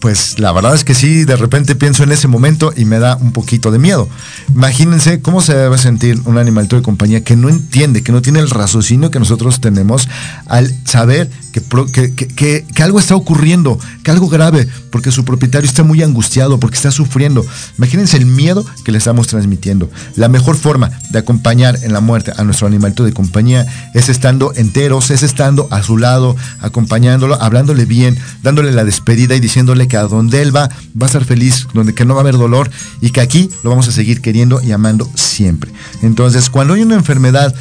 [0.00, 3.16] pues la verdad es que sí, de repente pienso en ese momento y me da
[3.16, 4.08] un poquito de miedo.
[4.54, 8.38] Imagínense cómo se debe sentir un animalito de compañía que no entiende, que no tiene
[8.38, 10.08] el raciocinio que nosotros tenemos
[10.46, 16.60] al saber que, algo está ocurriendo, que algo grave, porque su propietario está muy angustiado,
[16.60, 17.44] porque está sufriendo.
[17.76, 19.90] Imagínense el miedo que le estamos transmitiendo.
[20.16, 24.52] La mejor forma de acompañar en la muerte a nuestro animalito de compañía es estando
[24.54, 29.96] enteros, es estando a su lado, acompañándolo, hablándole bien, dándole la despedida y diciéndole que
[29.96, 30.68] a donde él va
[31.00, 32.70] va a estar feliz, donde que no va a haber dolor
[33.00, 35.70] y que aquí lo vamos a seguir queriendo y amando siempre.
[36.02, 37.54] Entonces, cuando hay una enfermedad,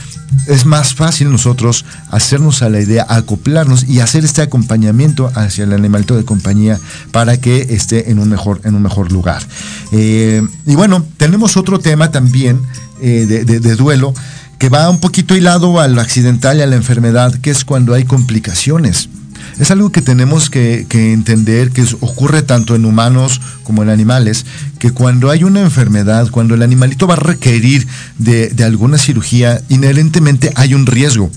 [0.48, 5.74] es más fácil nosotros hacernos a la idea, acoplarnos y hacer este acompañamiento hacia el
[5.74, 6.80] animalito de compañía
[7.12, 9.42] para que esté en un mejor, en un mejor lugar.
[9.92, 12.62] Eh, y bueno, tenemos otro tema también
[13.02, 14.14] eh, de duelo
[14.58, 18.06] que va un poquito hilado al accidental y a la enfermedad, que es cuando hay
[18.06, 19.10] complicaciones.
[19.60, 24.46] Es algo que tenemos que, entender que ocurre tanto en humanos como en animales,
[24.80, 27.88] que cuando hay una enfermedad, cuando el animalito va a requerir
[28.18, 31.32] de, alguna cirugía, inherentemente hay un riesgo.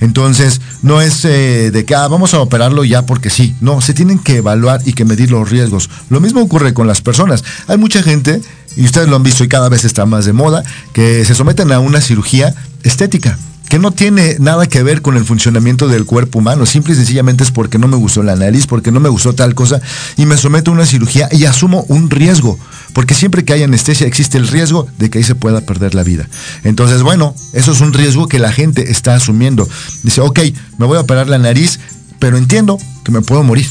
[0.00, 3.54] Entonces, no es eh, de que ah, vamos a operarlo ya porque sí.
[3.60, 5.90] No, se tienen que evaluar y que medir los riesgos.
[6.10, 7.44] Lo mismo ocurre con las personas.
[7.66, 8.40] Hay mucha gente,
[8.76, 11.70] y ustedes lo han visto y cada vez está más de moda, que se someten
[11.72, 13.38] a una cirugía estética
[13.74, 17.42] que no tiene nada que ver con el funcionamiento del cuerpo humano, simple y sencillamente
[17.42, 19.80] es porque no me gustó la nariz, porque no me gustó tal cosa
[20.16, 22.56] y me someto a una cirugía y asumo un riesgo,
[22.92, 26.04] porque siempre que hay anestesia existe el riesgo de que ahí se pueda perder la
[26.04, 26.28] vida.
[26.62, 29.68] Entonces, bueno, eso es un riesgo que la gente está asumiendo.
[30.04, 30.38] Dice, ok,
[30.78, 31.80] me voy a operar la nariz,
[32.20, 33.66] pero entiendo que me puedo morir.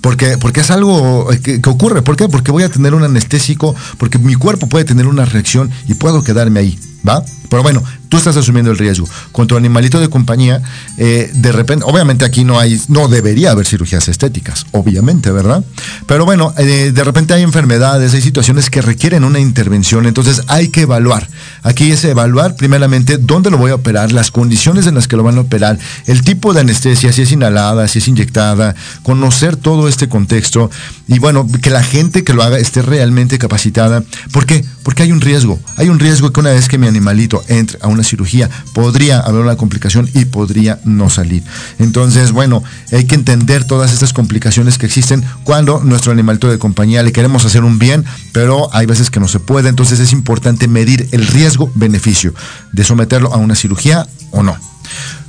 [0.00, 2.00] Porque, porque es algo que, que, ocurre.
[2.00, 2.26] ¿Por qué?
[2.30, 6.24] Porque voy a tener un anestésico, porque mi cuerpo puede tener una reacción y puedo
[6.24, 6.78] quedarme ahí.
[7.06, 7.22] ¿Va?
[7.50, 9.08] Pero bueno, tú estás asumiendo el riesgo.
[9.32, 10.62] Con tu animalito de compañía,
[10.96, 15.64] eh, de repente, obviamente aquí no hay, no debería haber cirugías estéticas, obviamente, ¿verdad?
[16.06, 20.68] Pero bueno, eh, de repente hay enfermedades, hay situaciones que requieren una intervención, entonces hay
[20.68, 21.28] que evaluar.
[21.62, 25.24] Aquí es evaluar primeramente dónde lo voy a operar, las condiciones en las que lo
[25.24, 29.88] van a operar, el tipo de anestesia, si es inhalada, si es inyectada, conocer todo
[29.88, 30.70] este contexto
[31.08, 34.04] y bueno, que la gente que lo haga esté realmente capacitada.
[34.32, 34.64] ¿Por qué?
[34.84, 35.58] Porque hay un riesgo.
[35.76, 39.42] Hay un riesgo que una vez que mi animalito entre a una cirugía, podría haber
[39.42, 41.42] una complicación y podría no salir.
[41.78, 42.62] Entonces, bueno,
[42.92, 47.44] hay que entender todas estas complicaciones que existen cuando nuestro animalito de compañía le queremos
[47.44, 49.68] hacer un bien, pero hay veces que no se puede.
[49.68, 52.34] Entonces es importante medir el riesgo-beneficio
[52.72, 54.56] de someterlo a una cirugía o no.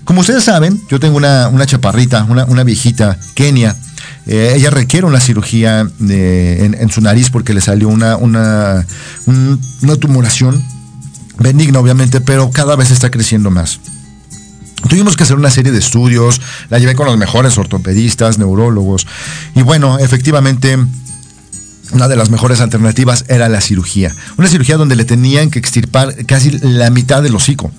[0.03, 3.75] Como ustedes saben, yo tengo una, chaparrita, una, viejita, Kenia.
[4.25, 8.85] Eh, ella requiere una cirugía eh, en, su nariz porque le salió una, una,
[9.25, 10.61] una tumoración
[11.41, 13.79] benigna obviamente, pero cada vez está creciendo más.
[14.87, 19.05] Tuvimos que hacer una serie de estudios, la llevé con los mejores ortopedistas, neurólogos,
[19.55, 20.77] y bueno, efectivamente,
[21.91, 24.13] una de las mejores alternativas era la cirugía.
[24.37, 27.71] Una cirugía donde le tenían que extirpar casi la mitad del hocico.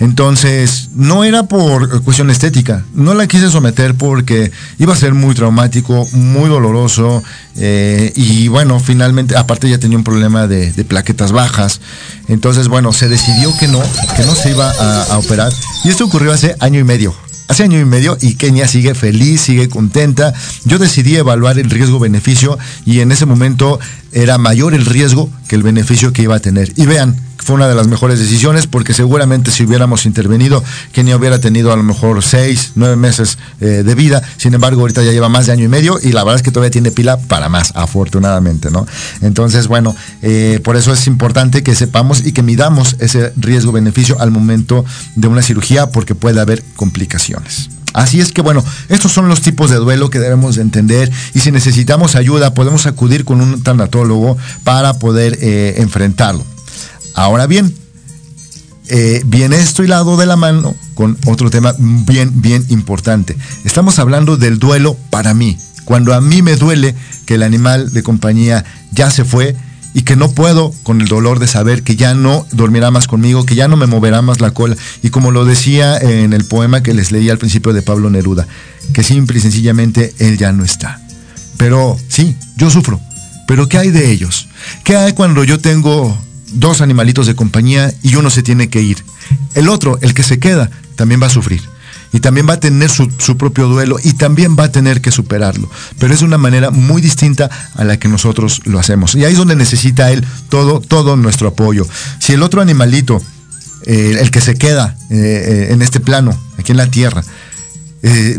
[0.00, 5.34] Entonces, no era por cuestión estética, no la quise someter porque iba a ser muy
[5.34, 7.22] traumático, muy doloroso,
[7.56, 11.82] eh, y bueno, finalmente, aparte ya tenía un problema de, plaquetas bajas,
[12.28, 13.82] entonces bueno, se decidió que no,
[14.16, 15.52] que no se iba a operar,
[15.84, 17.14] y esto ocurrió hace año y medio
[17.50, 20.32] hace año y medio y Kenia sigue feliz, sigue contenta.
[20.64, 23.80] Yo decidí evaluar el riesgo-beneficio y en ese momento
[24.12, 26.72] era mayor el riesgo que el beneficio que iba a tener.
[26.76, 30.62] Y vean, fue una de las mejores decisiones porque seguramente si hubiéramos intervenido,
[30.92, 34.22] Kenia hubiera tenido a lo mejor seis, nueve meses eh, de vida.
[34.36, 36.50] Sin embargo, ahorita ya lleva más de año y medio y la verdad es que
[36.50, 38.86] todavía tiene pila para más, afortunadamente, ¿no?
[39.20, 44.30] Entonces, bueno, eh, por eso es importante que sepamos y que midamos ese riesgo-beneficio al
[44.30, 44.84] momento
[45.16, 47.70] de una cirugía porque puede haber complicaciones.
[47.92, 51.40] Así es que bueno, estos son los tipos de duelo que debemos de entender y
[51.40, 56.44] si necesitamos ayuda podemos acudir con un tanatólogo para poder eh, enfrentarlo.
[57.14, 57.74] Ahora bien,
[58.88, 63.36] eh, viene esto hilado de la mano con otro tema bien, bien importante.
[63.64, 65.56] Estamos hablando del duelo para mí.
[65.84, 66.94] Cuando a mí me duele
[67.24, 69.56] que el animal de compañía ya se fue
[69.94, 73.44] y que no puedo con el dolor de saber que ya no dormirá más conmigo,
[73.44, 74.76] que ya no me moverá más la cola.
[75.02, 78.46] Y como lo decía en el poema que les leí al principio de Pablo Neruda,
[78.92, 81.00] que simple y sencillamente él ya no está.
[81.56, 83.00] Pero sí, yo sufro.
[83.46, 84.48] Pero ¿qué hay de ellos?
[84.84, 86.16] ¿Qué hay cuando yo tengo
[86.52, 89.04] dos animalitos de compañía y uno se tiene que ir.
[89.54, 91.62] El otro, el que se queda, también va a sufrir.
[92.12, 95.70] Y también va a tener su, propio duelo y también va a tener que superarlo.
[95.98, 99.14] Pero es una manera muy distinta a la que nosotros lo hacemos.
[99.14, 101.86] Y ahí es donde necesita él todo, todo nuestro apoyo.
[102.18, 103.22] Si el otro animalito,
[103.86, 107.22] eh, el que se queda eh, eh, en este plano, aquí en la tierra,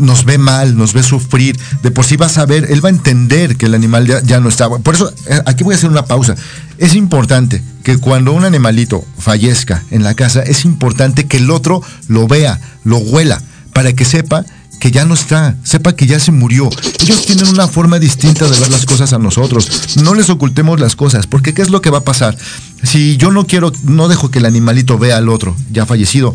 [0.00, 2.92] nos ve mal, nos ve sufrir, de por sí va a saber, él va a
[2.92, 4.68] entender que el animal ya no está.
[4.68, 5.12] Por eso,
[5.46, 6.34] aquí voy a hacer una pausa.
[6.78, 11.82] Es importante que cuando un animalito fallezca en la casa, es importante que el otro
[12.08, 14.44] lo vea, lo huela, para que sepa
[14.82, 16.68] que ya no está, sepa que ya se murió.
[17.00, 19.96] Ellos tienen una forma distinta de ver las cosas a nosotros.
[20.02, 22.36] No les ocultemos las cosas, porque ¿qué es lo que va a pasar?
[22.82, 26.34] Si yo no quiero, no dejo que el animalito vea al otro ya fallecido,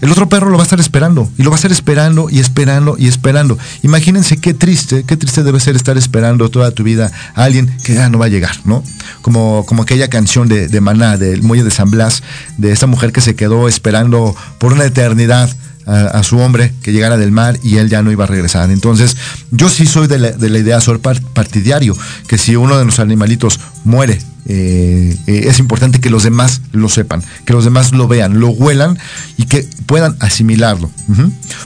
[0.00, 2.38] el otro perro lo va a estar esperando y lo va a estar esperando y
[2.38, 3.58] esperando y esperando.
[3.82, 7.94] Imagínense qué triste, qué triste debe ser estar esperando toda tu vida a alguien que
[7.94, 8.82] ya no va a llegar, ¿no?
[9.22, 12.22] Como, como aquella canción de, de Maná, del Muelle de San Blas,
[12.58, 15.54] de esa mujer que se quedó esperando por una eternidad
[15.86, 18.70] a, su hombre que llegara del mar y él ya no iba a regresar.
[18.70, 19.16] Entonces,
[19.50, 22.98] yo sí soy de la, de la idea, soy partidario, que si uno de los
[22.98, 24.18] animalitos muere,
[24.48, 28.48] eh, eh, es importante que los demás lo sepan, que los demás lo vean, lo
[28.48, 28.98] huelan
[29.36, 30.90] y que puedan asimilarlo.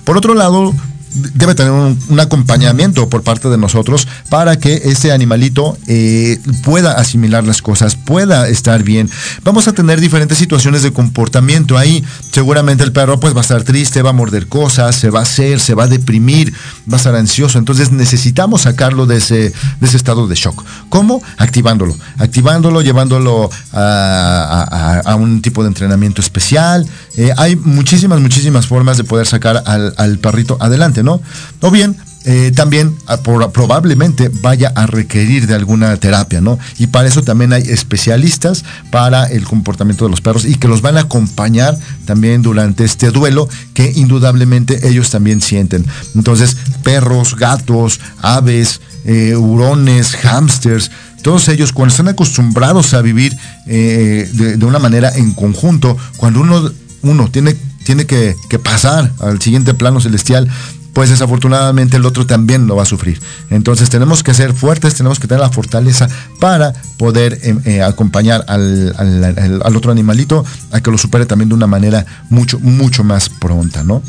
[0.04, 0.74] Por otro lado,
[1.12, 7.44] debe tener un, acompañamiento por parte de nosotros para que este animalito eh, pueda asimilar
[7.44, 9.10] las cosas, pueda estar bien.
[9.42, 12.04] Vamos a tener diferentes situaciones de comportamiento ahí.
[12.30, 15.22] Seguramente el perro pues va a estar triste, va a morder cosas, se va a
[15.22, 16.52] hacer, se va a deprimir,
[16.90, 17.58] va a estar ansioso.
[17.58, 20.64] Entonces necesitamos sacarlo ese, de ese estado de shock.
[20.88, 21.22] ¿Cómo?
[21.36, 21.96] Activándolo.
[22.18, 26.86] Activándolo, llevándolo a, un tipo de entrenamiento especial.
[27.16, 31.02] Eh, hay muchísimas, muchísimas formas de poder sacar al perrito adelante.
[31.02, 31.20] ¿no?
[31.60, 31.96] O bien,
[32.26, 36.58] eh, también ah, probablemente vaya a requerir de alguna terapia, ¿no?
[36.78, 40.82] Y para eso también hay especialistas para el comportamiento de los perros y que los
[40.82, 45.86] van a acompañar también durante este duelo que indudablemente ellos también sienten.
[46.14, 50.90] Entonces, perros, gatos, aves, eh, hurones, hámsters,
[51.22, 53.36] todos ellos cuando están acostumbrados a vivir
[53.66, 56.70] de, una manera en conjunto, cuando uno,
[57.02, 60.48] uno tiene, tiene que, pasar al siguiente plano celestial,
[60.92, 63.20] pues desafortunadamente el otro también lo va a sufrir.
[63.50, 66.08] Entonces tenemos que ser fuertes, tenemos que tener la fortaleza
[66.40, 71.66] para poder em, eh, acompañar al, otro animalito a que lo supere también de una
[71.66, 74.02] manera mucho, mucho más pronta, ¿no?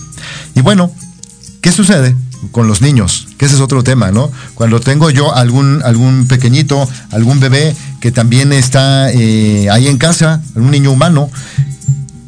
[0.55, 0.91] Y bueno,
[1.61, 2.15] ¿qué sucede?
[2.51, 4.31] con los niños, que ese es otro tema, ¿no?
[4.55, 10.41] Cuando tengo yo algún, algún pequeñito, algún bebé que también está eh, ahí en casa,
[10.55, 11.29] un niño humano,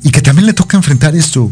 [0.03, 1.51] y que también le toca enfrentar esto,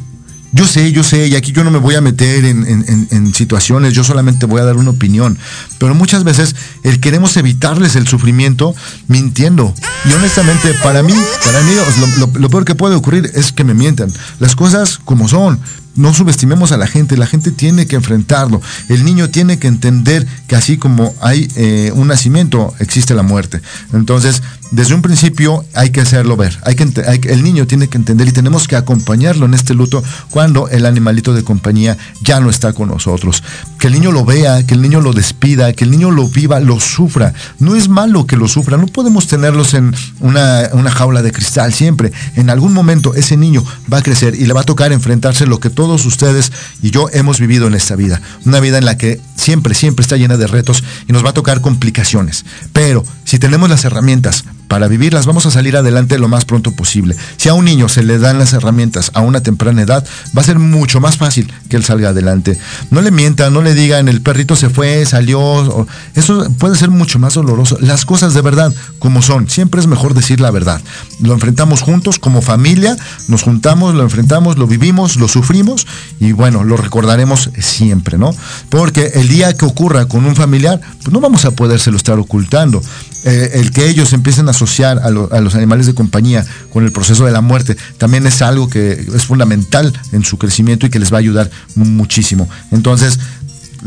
[0.54, 4.04] yo sé, yo sé, y aquí yo no me voy a meter en, situaciones, yo
[4.04, 5.38] solamente voy a dar una opinión.
[5.78, 8.76] Pero muchas veces el queremos evitarles el sufrimiento
[9.08, 9.74] mintiendo.
[10.10, 11.14] Y honestamente, para mí,
[11.46, 11.72] para mí,
[12.18, 14.12] lo, lo peor que puede ocurrir es que me mientan.
[14.40, 15.60] Las cosas como son
[15.96, 18.62] no subestimemos a la gente, la gente tiene que enfrentarlo.
[18.90, 23.62] El niño tiene que entender que así como hay eh, un nacimiento, existe la muerte.
[23.94, 24.42] Entonces,
[24.72, 26.58] desde un principio hay que hacerlo ver.
[26.64, 26.84] Hay que,
[27.30, 31.34] el niño tiene que entender y tenemos que acompañarlo en este luto cuando el animalito
[31.34, 33.44] de compañía ya no está con nosotros.
[33.78, 36.62] Que el niño lo vea, que el niño lo despida, que el niño lo viva,
[36.62, 37.34] lo sufra.
[37.60, 38.78] No es malo que lo sufra.
[38.78, 42.14] No podemos tenerlos en una, una jaula de cristal siempre.
[42.36, 45.60] En algún momento ese niño va a crecer y le va a tocar enfrentarse lo
[45.60, 46.52] que todos ustedes
[46.82, 48.22] y yo hemos vivido en esta vida.
[48.46, 51.34] Una vida en la que siempre, siempre está llena de retos y nos va a
[51.34, 52.46] tocar complicaciones.
[52.72, 57.16] Pero si tenemos las herramientas para vivirlas, vamos a salir adelante lo más pronto posible.
[57.38, 60.06] Si a un niño se le dan las herramientas a una temprana edad,
[60.36, 62.60] va a ser mucho más fácil que él salga adelante.
[62.90, 65.88] No le mientan, no le digan el perrito se fue, salió.
[66.14, 67.78] Eso puede ser mucho más doloroso.
[67.80, 69.50] Las cosas de verdad como son.
[69.50, 70.82] Siempre es mejor decir la verdad.
[71.22, 72.98] Lo enfrentamos juntos como familia,
[73.30, 75.88] nos juntamos, lo enfrentamos, lo vivimos, lo sufrimos
[76.20, 78.36] y bueno, lo recordaremos siempre, ¿no?
[78.68, 82.82] Porque el día que ocurra con un familiar, pues no vamos a podérselo estar ocultando.
[83.24, 87.26] Eh, el que ellos empiecen a asociar a, los animales de compañía con el proceso
[87.26, 91.14] de la muerte también es algo que es fundamental en su crecimiento y que les
[91.14, 92.50] va a ayudar muchísimo.
[92.72, 93.20] Entonces,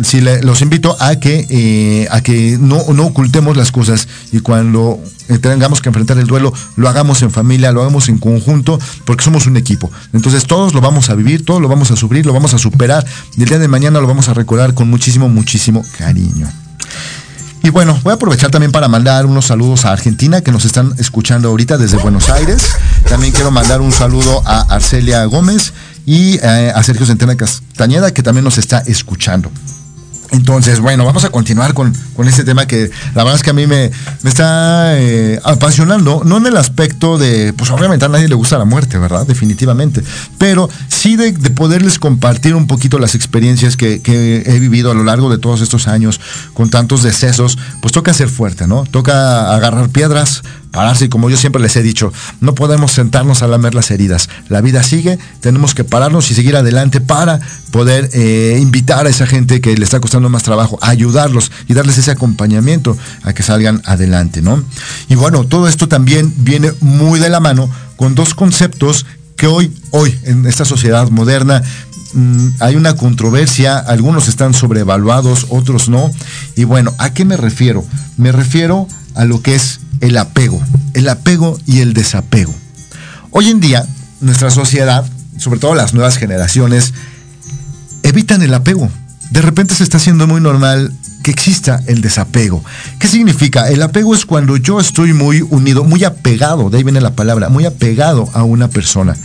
[0.03, 5.39] si los invito a que, eh, a que no, ocultemos las cosas y cuando eh,
[5.39, 9.47] tengamos que enfrentar el duelo, lo hagamos en familia, lo hagamos en conjunto, porque somos
[9.47, 9.91] un equipo.
[10.13, 13.07] Entonces todos lo vamos a vivir, todos lo vamos a sufrir, lo vamos a superar
[13.37, 16.64] y el día de mañana lo vamos a recordar con muchísimo, muchísimo cariño.
[17.65, 20.95] Y bueno, voy a aprovechar también para mandar unos saludos a Argentina que nos están
[20.99, 22.63] escuchando ahorita desde Buenos Aires.
[23.09, 25.73] También quiero mandar un saludo a Arcelia Gómez
[26.05, 29.51] y eh, a Sergio Centena Castañeda que también nos está escuchando.
[30.35, 31.93] Entonces, bueno, vamos a continuar con,
[32.27, 33.93] este tema que la verdad es que a mí me,
[34.25, 38.65] está eh, apasionando, no en el aspecto de, pues obviamente a nadie le gusta la
[38.65, 39.27] muerte, ¿verdad?
[39.27, 40.03] Definitivamente,
[40.37, 45.31] pero sí de, poderles compartir un poquito las experiencias que, he vivido a lo largo
[45.31, 46.21] de todos estos años
[46.53, 48.85] con tantos decesos, pues toca ser fuerte, ¿no?
[48.85, 50.43] Toca agarrar piedras,
[50.75, 54.29] pararse y como yo siempre les he dicho, no podemos sentarnos a lamer las heridas.
[54.49, 59.27] La vida sigue, tenemos que pararnos y seguir adelante para poder eh, invitar a esa
[59.27, 63.83] gente que le está costando más trabajo, ayudarlos y darles ese acompañamiento a que salgan
[63.85, 64.63] adelante, ¿no?
[65.09, 69.07] Y bueno, todo esto también viene muy de la mano con dos conceptos
[69.37, 71.63] que hoy, hoy, en esta sociedad moderna,
[72.15, 76.11] mm, hay una controversia, algunos están sobrevaluados, otros no.
[76.57, 77.85] Y bueno, ¿a qué me refiero?
[78.17, 80.61] Me refiero a lo que es el apego,
[80.95, 82.53] el apego y el desapego.
[83.31, 83.87] Hoy en día,
[84.21, 85.05] nuestra sociedad,
[85.39, 86.93] sobre todo las nuevas generaciones,
[88.03, 88.91] evitan el apego.
[89.31, 90.93] De repente se está haciendo muy normal
[91.25, 92.63] que exista el desapego.
[93.01, 93.71] ¿Qué significa?
[93.71, 97.49] El apego es cuando yo estoy muy unido, muy apegado, de ahí viene la palabra,
[97.49, 99.17] muy apegado a una persona.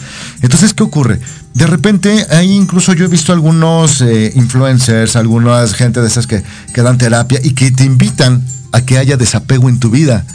[0.41, 1.20] Entonces, ¿qué ocurre?
[1.54, 6.41] De repente, ahí incluso yo he visto algunos eh, influencers, algunas gente de esas que,
[6.74, 10.26] que dan terapia y que te invitan a que haya desapego en tu vida.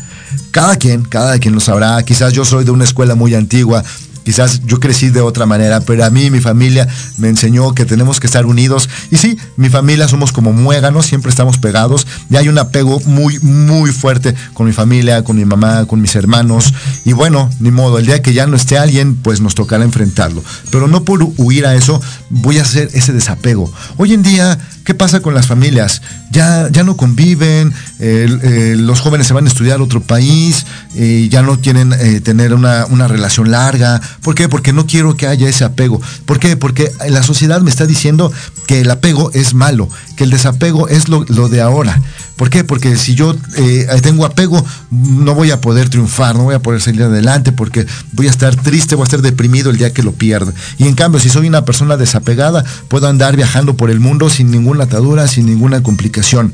[0.50, 2.02] Cada quien, cada quien lo sabrá.
[2.02, 3.82] Quizás yo soy de una escuela muy antigua,
[4.24, 8.20] quizás yo crecí de otra manera, pero a mí mi familia me enseñó que tenemos
[8.20, 8.88] que estar unidos.
[9.10, 12.06] Y sí, mi familia somos como muéganos, siempre estamos pegados.
[12.30, 16.16] Y hay un apego muy, muy fuerte con mi familia, con mi mamá, con mis
[16.16, 16.72] hermanos.
[17.04, 20.42] Y bueno, ni modo, el día que ya no esté alguien, pues nos tocará enfrentarlo.
[20.70, 22.00] Pero no por huir a eso,
[22.30, 23.72] voy a hacer ese desapego.
[23.96, 26.02] Hoy en día ¿Qué pasa con las familias?
[26.30, 31.42] Ya, ya no conviven, los jóvenes se van a estudiar a otro país, y ya
[31.42, 34.00] no quieren eh, tener una, relación larga.
[34.22, 34.48] ¿Por qué?
[34.48, 36.00] Porque no quiero que haya ese apego.
[36.26, 36.56] ¿Por qué?
[36.56, 38.30] Porque la sociedad me está diciendo
[38.66, 42.00] que el apego es malo, que el desapego es lo, lo de ahora.
[42.36, 42.64] ¿Por qué?
[42.64, 46.80] Porque si yo eh, tengo apego, no voy a poder triunfar, no voy a poder
[46.80, 50.12] salir adelante, porque voy a estar triste, voy a estar deprimido el día que lo
[50.12, 50.52] pierda.
[50.78, 54.50] Y en cambio, si soy una persona desapegada, puedo andar viajando por el mundo sin
[54.50, 56.52] ninguna atadura, sin ninguna complicación.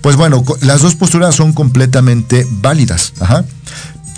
[0.00, 3.12] Pues bueno, las dos posturas son completamente válidas.
[3.20, 3.44] Ajá.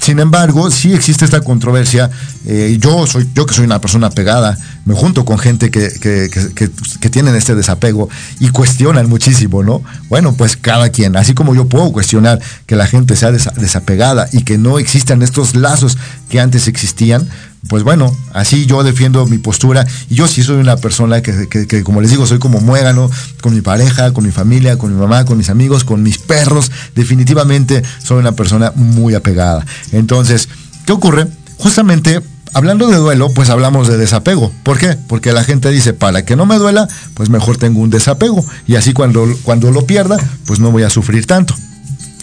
[0.02, 2.10] Sin embargo, sí existe esta controversia.
[2.44, 7.10] Eh, yo soy, yo que soy una persona pegada, me junto con gente que, que,
[7.10, 8.08] tienen este desapego
[8.40, 9.80] y cuestionan muchísimo, ¿no?
[10.08, 14.42] Bueno, pues cada quien, así como yo puedo cuestionar que la gente sea desapegada y
[14.42, 15.96] que no existan estos lazos
[16.28, 17.28] que antes existían,
[17.68, 22.00] pues bueno, así yo defiendo mi postura y yo sí soy una persona que, como
[22.00, 23.10] les digo, soy como muégano
[23.40, 26.72] con mi pareja, con mi familia, con mi mamá, con mis amigos, con mis perros,
[26.94, 29.64] definitivamente soy una persona muy apegada.
[29.92, 30.48] Entonces,
[30.86, 31.28] ¿qué ocurre?
[31.58, 32.20] Justamente
[32.52, 34.52] hablando de duelo, pues hablamos de desapego.
[34.64, 34.96] ¿Por qué?
[35.06, 38.44] Porque la gente dice, para que no me duela, pues mejor tengo un desapego.
[38.66, 41.54] Y así cuando, cuando lo pierda, pues no voy a sufrir tanto.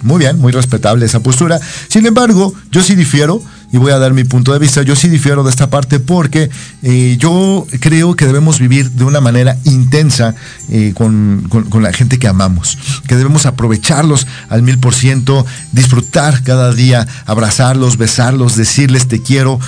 [0.01, 1.59] Muy bien, muy respetable esa postura.
[1.89, 3.41] Sin embargo, yo sí difiero
[3.72, 4.82] y voy a dar mi punto de vista.
[4.82, 6.49] Yo sí difiero de esta parte porque
[6.82, 10.36] eh, yo creo que debemos vivir de una manera intensa
[10.70, 16.43] eh, con, con, la gente que amamos, que debemos aprovecharlos al mil por ciento, disfrutar
[16.43, 19.59] cada día, abrazarlos, besarlos, decirles te quiero,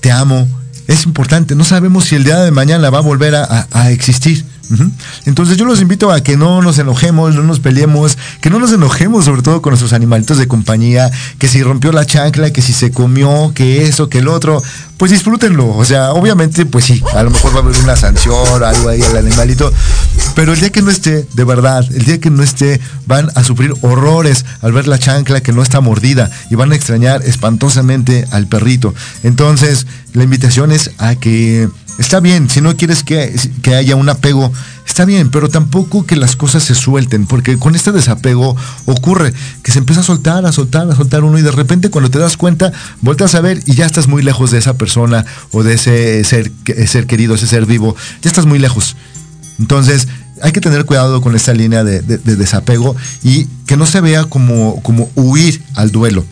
[0.00, 0.46] te amo.
[0.86, 4.44] Es importante, no sabemos si el día de mañana va a volver a existir.
[5.24, 8.72] Entonces yo los invito a que no nos enojemos, no nos peleemos, que no nos
[8.72, 12.72] enojemos sobre todo con nuestros animalitos de compañía, que si rompió la chancla, que si
[12.72, 14.62] se comió, que eso, que el otro,
[14.96, 15.68] pues disfrútenlo.
[15.76, 19.02] O sea, obviamente, pues sí, a lo mejor va a haber una sanción, algo ahí
[19.02, 19.72] al animalito,
[20.34, 23.44] pero el día que no esté, de verdad, el día que no esté, van a
[23.44, 28.26] sufrir horrores al ver la chancla que no está mordida y van a extrañar espantosamente
[28.30, 28.94] al perrito.
[29.22, 31.68] Entonces, la invitación es a que
[31.98, 33.34] Está bien, si no quieres que,
[33.74, 34.52] haya un apego,
[34.86, 39.32] está bien, pero tampoco que las cosas se suelten, porque con este desapego ocurre
[39.62, 42.18] que se empieza a soltar, a soltar, a soltar uno y de repente cuando te
[42.18, 42.70] das cuenta,
[43.00, 46.52] vueltas a ver y ya estás muy lejos de esa persona o de ese ser,
[46.86, 48.94] ser querido, ese ser vivo, ya estás muy lejos.
[49.58, 50.06] Entonces,
[50.42, 54.80] hay que tener cuidado con esta línea de, desapego y que no se vea como,
[54.82, 56.24] como huir al duelo.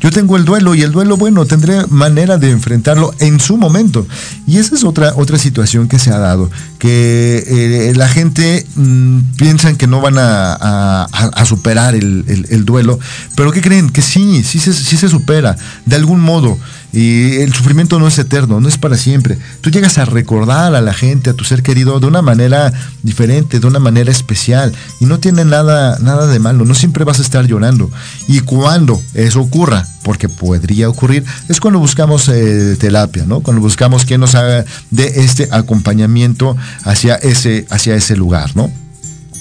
[0.00, 4.06] Yo tengo el duelo y el duelo, bueno, tendré manera de enfrentarlo en su momento.
[4.46, 9.18] Y esa es otra, otra situación que se ha dado, que eh, la gente mm,
[9.36, 11.06] piensa que no van a,
[11.44, 12.98] superar el, duelo,
[13.36, 13.90] pero ¿qué creen?
[13.90, 16.58] Que sí sí se supera, de algún modo.
[16.94, 19.36] Y el sufrimiento no es eterno, no es para siempre.
[19.60, 22.72] Tú llegas a recordar a la gente, a tu ser querido, de una manera
[23.02, 24.72] diferente, de una manera especial.
[25.00, 26.64] Y no tiene nada, nada de malo.
[26.64, 27.90] No siempre vas a estar llorando.
[28.28, 33.40] Y cuando eso ocurra, porque podría ocurrir, es cuando buscamos eh, terapia, ¿no?
[33.40, 38.70] Cuando buscamos quien nos haga de este acompañamiento hacia ese, hacia ese lugar, ¿no?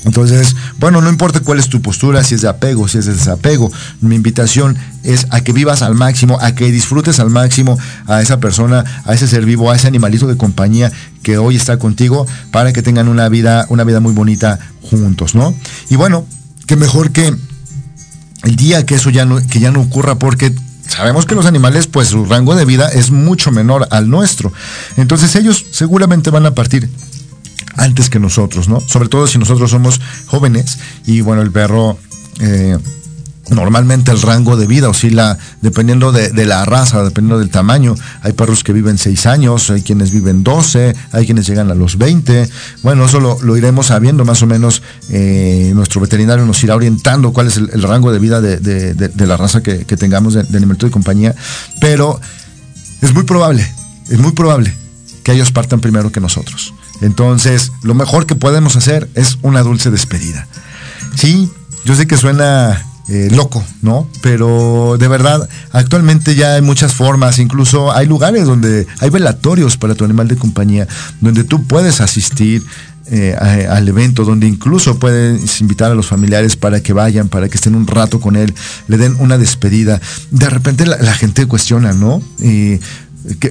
[0.05, 3.13] Entonces, bueno, no importa cuál es tu postura, si es de apego, si es de
[3.13, 8.21] desapego, mi invitación es a que vivas al máximo, a que disfrutes al máximo a
[8.21, 10.91] esa persona, a ese ser vivo, a ese animalito de compañía
[11.21, 15.55] que hoy está contigo para que tengan una vida, una vida muy bonita juntos, ¿no?
[15.89, 16.25] Y bueno,
[16.67, 17.33] que mejor que
[18.43, 20.53] el día que eso ya no, que ya no ocurra porque
[20.87, 24.51] sabemos que los animales, pues su rango de vida es mucho menor al nuestro.
[24.97, 26.89] Entonces ellos seguramente van a partir
[27.75, 28.79] antes que nosotros, ¿no?
[28.79, 31.97] Sobre todo si nosotros somos jóvenes y bueno, el perro...
[32.39, 32.77] Eh,
[33.49, 37.95] normalmente el rango de vida oscila dependiendo de, la raza, dependiendo del tamaño.
[38.21, 41.97] Hay perros que viven 6 años, hay quienes viven 12, hay quienes llegan a los
[41.97, 42.49] 20.
[42.83, 44.81] Bueno, eso lo, iremos sabiendo más o menos.
[45.09, 49.61] Eh, nuestro veterinario nos irá orientando cuál es el, rango de vida de, la raza
[49.61, 51.35] que, tengamos de, alimento de compañía.
[51.79, 52.19] Pero
[53.01, 53.69] es muy probable,
[54.09, 54.73] es muy probable
[55.23, 56.73] que ellos partan primero que nosotros.
[57.01, 60.47] Entonces, lo mejor que podemos hacer es una dulce despedida.
[61.15, 61.51] Sí,
[61.85, 64.07] yo sé que suena eh, loco, ¿no?
[64.21, 69.93] Pero de verdad, actualmente ya hay muchas formas, incluso hay lugares donde hay velatorios para
[69.93, 70.87] tu animal de compañía,
[71.19, 72.63] donde tú puedes asistir.
[73.07, 77.55] Eh, al evento donde incluso puedes invitar a los familiares para que vayan, para que
[77.55, 78.55] estén un rato con él,
[78.87, 79.99] le den una despedida.
[80.31, 82.23] De repente la, gente cuestiona, ¿no?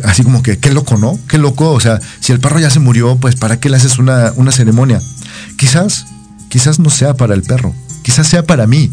[0.05, 1.19] Así como que, qué loco, ¿no?
[1.29, 3.99] Qué loco, o sea, si el perro ya se murió, pues ¿para qué le haces
[3.99, 5.01] una, una ceremonia?
[5.57, 6.07] Quizás,
[6.49, 8.91] quizás no sea para el perro, quizás sea para mí,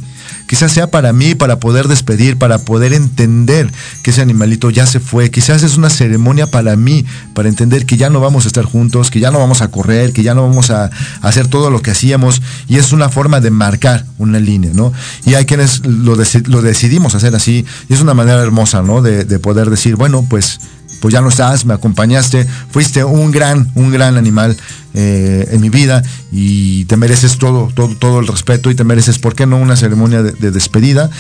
[0.49, 3.71] quizás sea para mí, para poder despedir, para poder entender
[4.01, 7.97] que ese animalito ya se fue, quizás es una ceremonia para mí, para entender que
[7.97, 10.41] ya no vamos a estar juntos, que ya no vamos a correr, que ya no
[10.41, 10.89] vamos a,
[11.21, 14.91] hacer todo lo que hacíamos, y es una forma de marcar una línea, ¿no?
[15.23, 19.03] Y hay quienes lo, decidimos hacer así, y es una manera hermosa, ¿no?
[19.03, 20.59] De, de poder decir, bueno, pues
[20.99, 24.57] pues ya no estás, me acompañaste, fuiste un gran, un gran animal
[24.95, 29.19] eh, en mi vida y te mereces todo, todo, todo el respeto y te mereces,
[29.19, 31.11] ¿por qué no una ceremonia de, despedida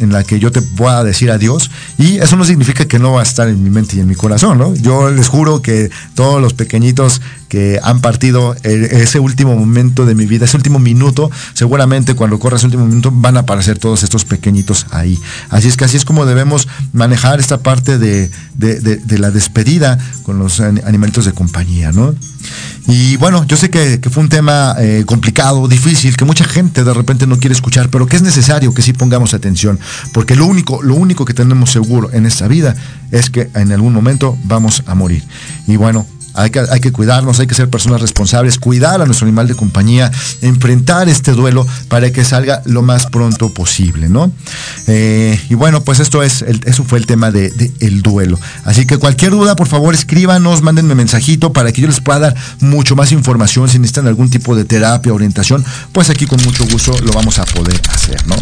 [0.00, 1.70] en la que yo te pueda decir adiós?
[1.98, 4.14] Y eso no significa que no va a estar en mi mente y en mi
[4.14, 4.74] corazón, ¿no?
[4.74, 10.14] Yo les juro que todos los pequeñitos que han partido eh, ese último momento de
[10.14, 14.02] mi vida, ese último minuto, seguramente cuando corra ese último minuto van a aparecer todos
[14.02, 15.18] estos pequeñitos ahí.
[15.50, 20.38] Así es que así es como debemos manejar esta parte de, de la despedida con
[20.38, 22.14] los animalitos de compañía, ¿no?
[22.90, 26.94] Y bueno, yo sé que, fue un tema eh, complicado, difícil, que mucha gente de
[26.94, 29.78] repente no quiere escuchar, pero que es necesario que sí pongamos atención,
[30.14, 32.74] porque lo único, lo único que tenemos seguro en esta vida
[33.10, 35.22] es que en algún momento vamos a morir.
[35.66, 36.06] Y bueno,
[36.38, 40.10] hay que, cuidarnos, hay que ser personas responsables, cuidar a nuestro animal de compañía,
[40.40, 44.30] enfrentar este duelo para que salga lo más pronto posible, ¿no?
[44.86, 48.38] Eh, y bueno, pues esto es, eso fue el tema del de, el duelo.
[48.64, 52.36] Así que cualquier duda, por favor, escríbanos, mándenme mensajito para que yo les pueda dar
[52.60, 53.68] mucho más información.
[53.68, 57.44] Si necesitan algún tipo de terapia, orientación, pues aquí con mucho gusto lo vamos a
[57.44, 58.36] poder hacer, ¿no?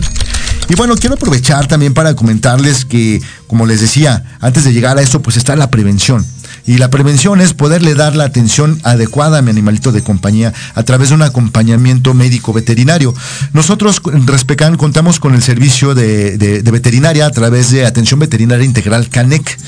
[0.69, 5.03] Y bueno, quiero aprovechar también para comentarles que, como les decía, antes de llegar a
[5.03, 6.27] esto, pues está la prevención.
[6.67, 10.83] Y la prevención es poderle dar la atención adecuada a mi animalito de compañía a
[10.83, 13.14] través de un acompañamiento médico veterinario.
[13.53, 19.09] Nosotros en Respecan contamos con el servicio de, veterinaria a través de Atención Veterinaria Integral
[19.09, 19.59] CANEC.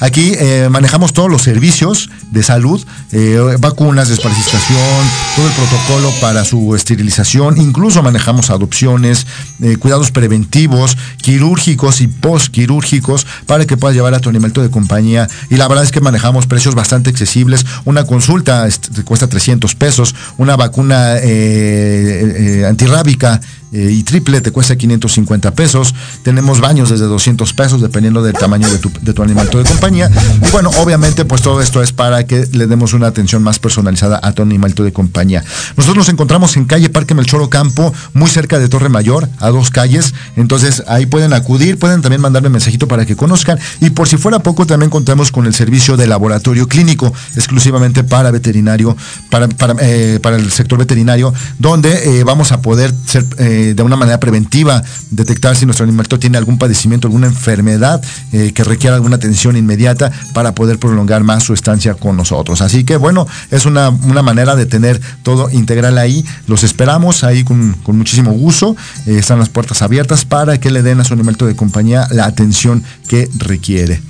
[0.00, 5.06] Aquí eh, manejamos todos los servicios de salud, eh, vacunas, desparasitación,
[5.36, 9.26] todo el protocolo para su esterilización, incluso manejamos adopciones,
[9.62, 15.28] eh, cuidados preventivos, quirúrgicos y postquirúrgicos para que puedas llevar a tu animalito de compañía.
[15.50, 17.64] Y la verdad es que manejamos precios bastante accesibles.
[17.84, 23.40] Una consulta este, cuesta 300 pesos, una vacuna eh, eh, antirrábica
[23.72, 25.94] eh, y triple te cuesta 550 pesos.
[26.22, 30.10] Tenemos baños desde 200 pesos dependiendo del tamaño de tu, de de compañía.
[30.46, 34.20] Y bueno, obviamente pues todo esto es para que le demos una atención más personalizada
[34.22, 35.44] a tu animalito de compañía.
[35.76, 39.70] Nosotros nos encontramos en calle Parque Melchoro Campo, muy cerca de Torre Mayor, a dos
[39.70, 40.14] calles.
[40.36, 43.58] Entonces ahí pueden acudir, pueden también mandarme mensajito para que conozcan.
[43.80, 48.30] Y por si fuera poco, también contamos con el servicio de laboratorio clínico, exclusivamente para
[48.30, 48.96] veterinario,
[49.30, 53.26] para, para, eh, el sector veterinario, donde eh, vamos a poder ser
[53.58, 58.00] eh, de una manera preventiva detectar si nuestro animalito tiene algún padecimiento, alguna enfermedad
[58.32, 62.60] eh, que requiera alguna atención inmediata para poder prolongar más su estancia con nosotros.
[62.60, 66.24] Así que bueno, es una, manera de tener todo integral ahí.
[66.46, 68.76] Los esperamos ahí con, muchísimo gusto.
[69.06, 72.84] están las puertas abiertas para que le den a su animalito de compañía la atención
[73.08, 74.00] que requiere.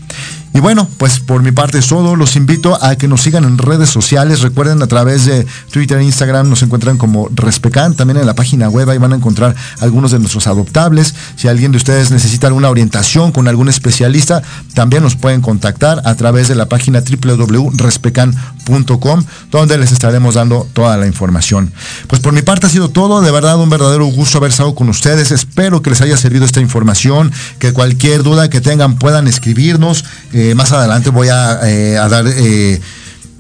[0.55, 2.17] Y bueno, pues por mi parte es todo.
[2.17, 4.41] Los invito a que nos sigan en redes sociales.
[4.41, 7.95] Recuerden a través de Twitter e Instagram nos encuentran como Respecan.
[7.95, 11.15] También en la página web ahí van a encontrar algunos de nuestros adoptables.
[11.37, 14.43] Si alguien de ustedes necesita alguna orientación con algún especialista,
[14.75, 20.97] también nos pueden contactar a través de la página www.respecan.com donde les estaremos dando toda
[20.97, 21.73] la información.
[22.07, 23.21] Pues por mi parte ha sido todo.
[23.21, 25.31] De verdad un verdadero gusto haber estado con ustedes.
[25.31, 27.33] Espero que les haya servido esta información.
[27.59, 30.05] Que cualquier duda que tengan puedan escribirnos.
[30.41, 32.81] Eh, más adelante voy a, eh, dar eh,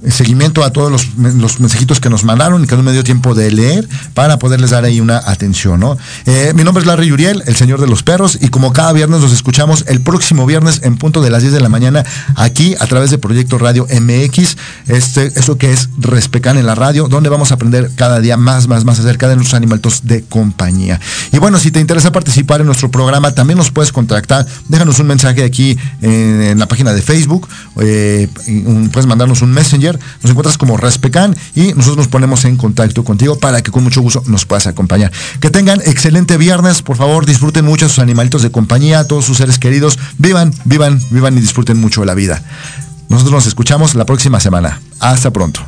[0.08, 3.50] seguimiento a todos los, mensajitos que nos mandaron y que no me dio tiempo de
[3.50, 5.68] leer para poderles dar ahí una atención.
[6.26, 9.20] Eh, mi nombre es Larry Yuriel, el señor de los perros, y como cada viernes
[9.20, 12.04] nos escuchamos el próximo viernes en punto de las 10 de la mañana
[12.36, 17.08] aquí a través de Proyecto Radio MX, este, eso que es Respecan en la radio,
[17.08, 21.00] donde vamos a aprender cada día más, más, más acerca de nuestros animalitos de compañía.
[21.32, 25.06] Y bueno, si te interesa participar en nuestro programa, también nos puedes contactar, déjanos un
[25.06, 27.48] mensaje aquí en, la página de Facebook,
[27.80, 28.28] eh,
[28.92, 33.38] puedes mandarnos un messenger nos encuentras como Respecan y nosotros nos ponemos en contacto contigo
[33.38, 35.12] para que con mucho gusto nos puedas acompañar.
[35.40, 39.24] Que tengan excelente viernes, por favor, disfruten mucho a sus animalitos de compañía, a todos
[39.24, 42.42] sus seres queridos, vivan, vivan, vivan y disfruten mucho de la vida.
[43.08, 44.80] Nosotros nos escuchamos la próxima semana.
[45.00, 45.64] Hasta pronto.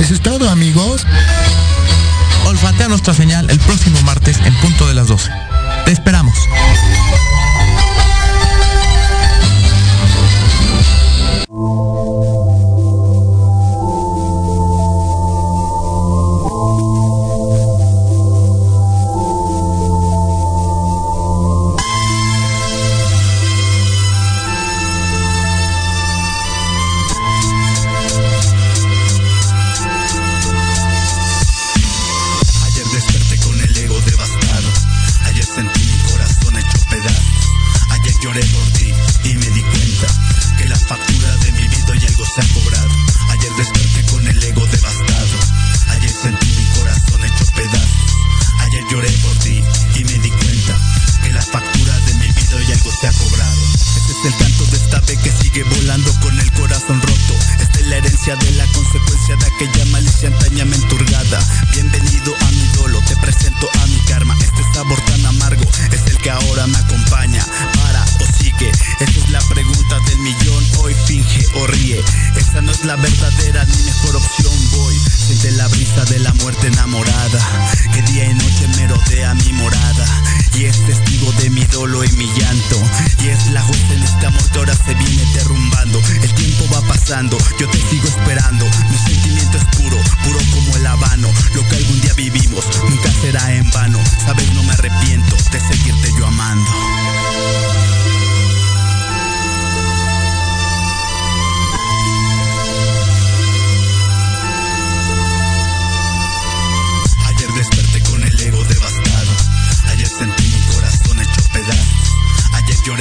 [0.00, 1.06] Eso es, todo, amigos.
[2.46, 5.49] Olfatea nuestra señal el próximo martes en punto de las 12.
[80.60, 82.82] y es testigo de mi dolo y mi llanto.
[83.22, 86.00] Y es la justa en este amor que ahora se viene derrumbando.
[86.22, 88.66] El tiempo va pasando, yo te sigo esperando.
[88.90, 91.32] Mi sentimiento es puro, puro como el habano.
[91.54, 93.98] Lo que algún día vivimos nunca será en vano.
[94.26, 96.70] Sabes, no me arrepiento de seguirte yo amando.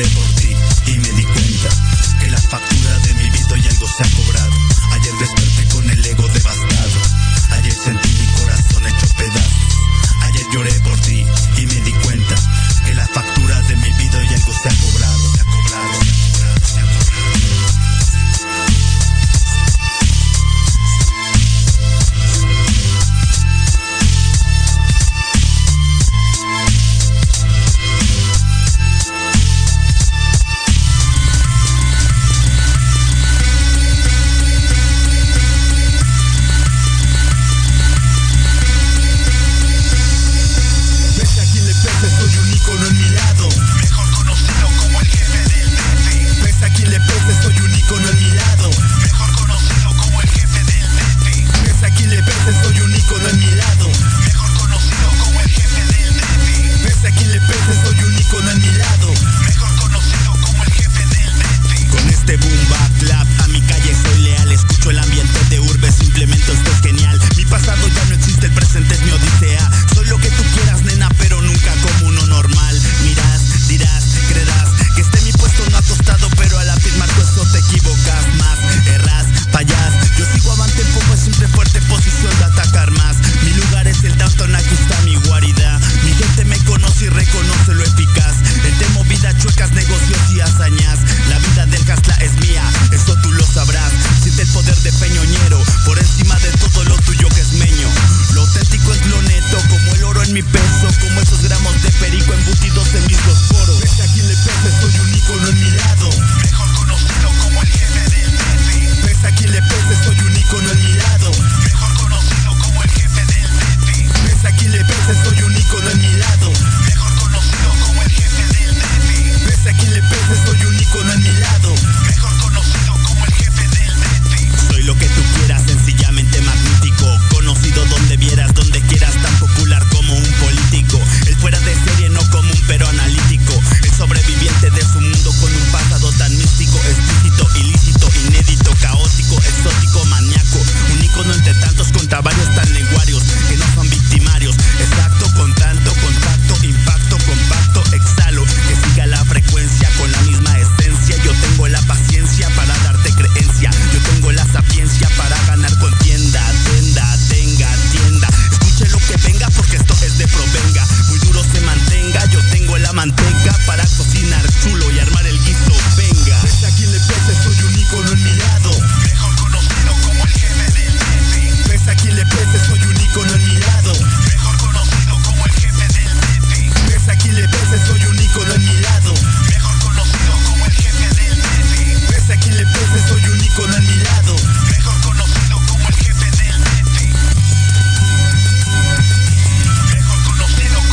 [0.07, 0.55] Por ti
[0.87, 1.69] y me di cuenta
[2.19, 4.38] que la factura de mi vida y algo se ha cobrado.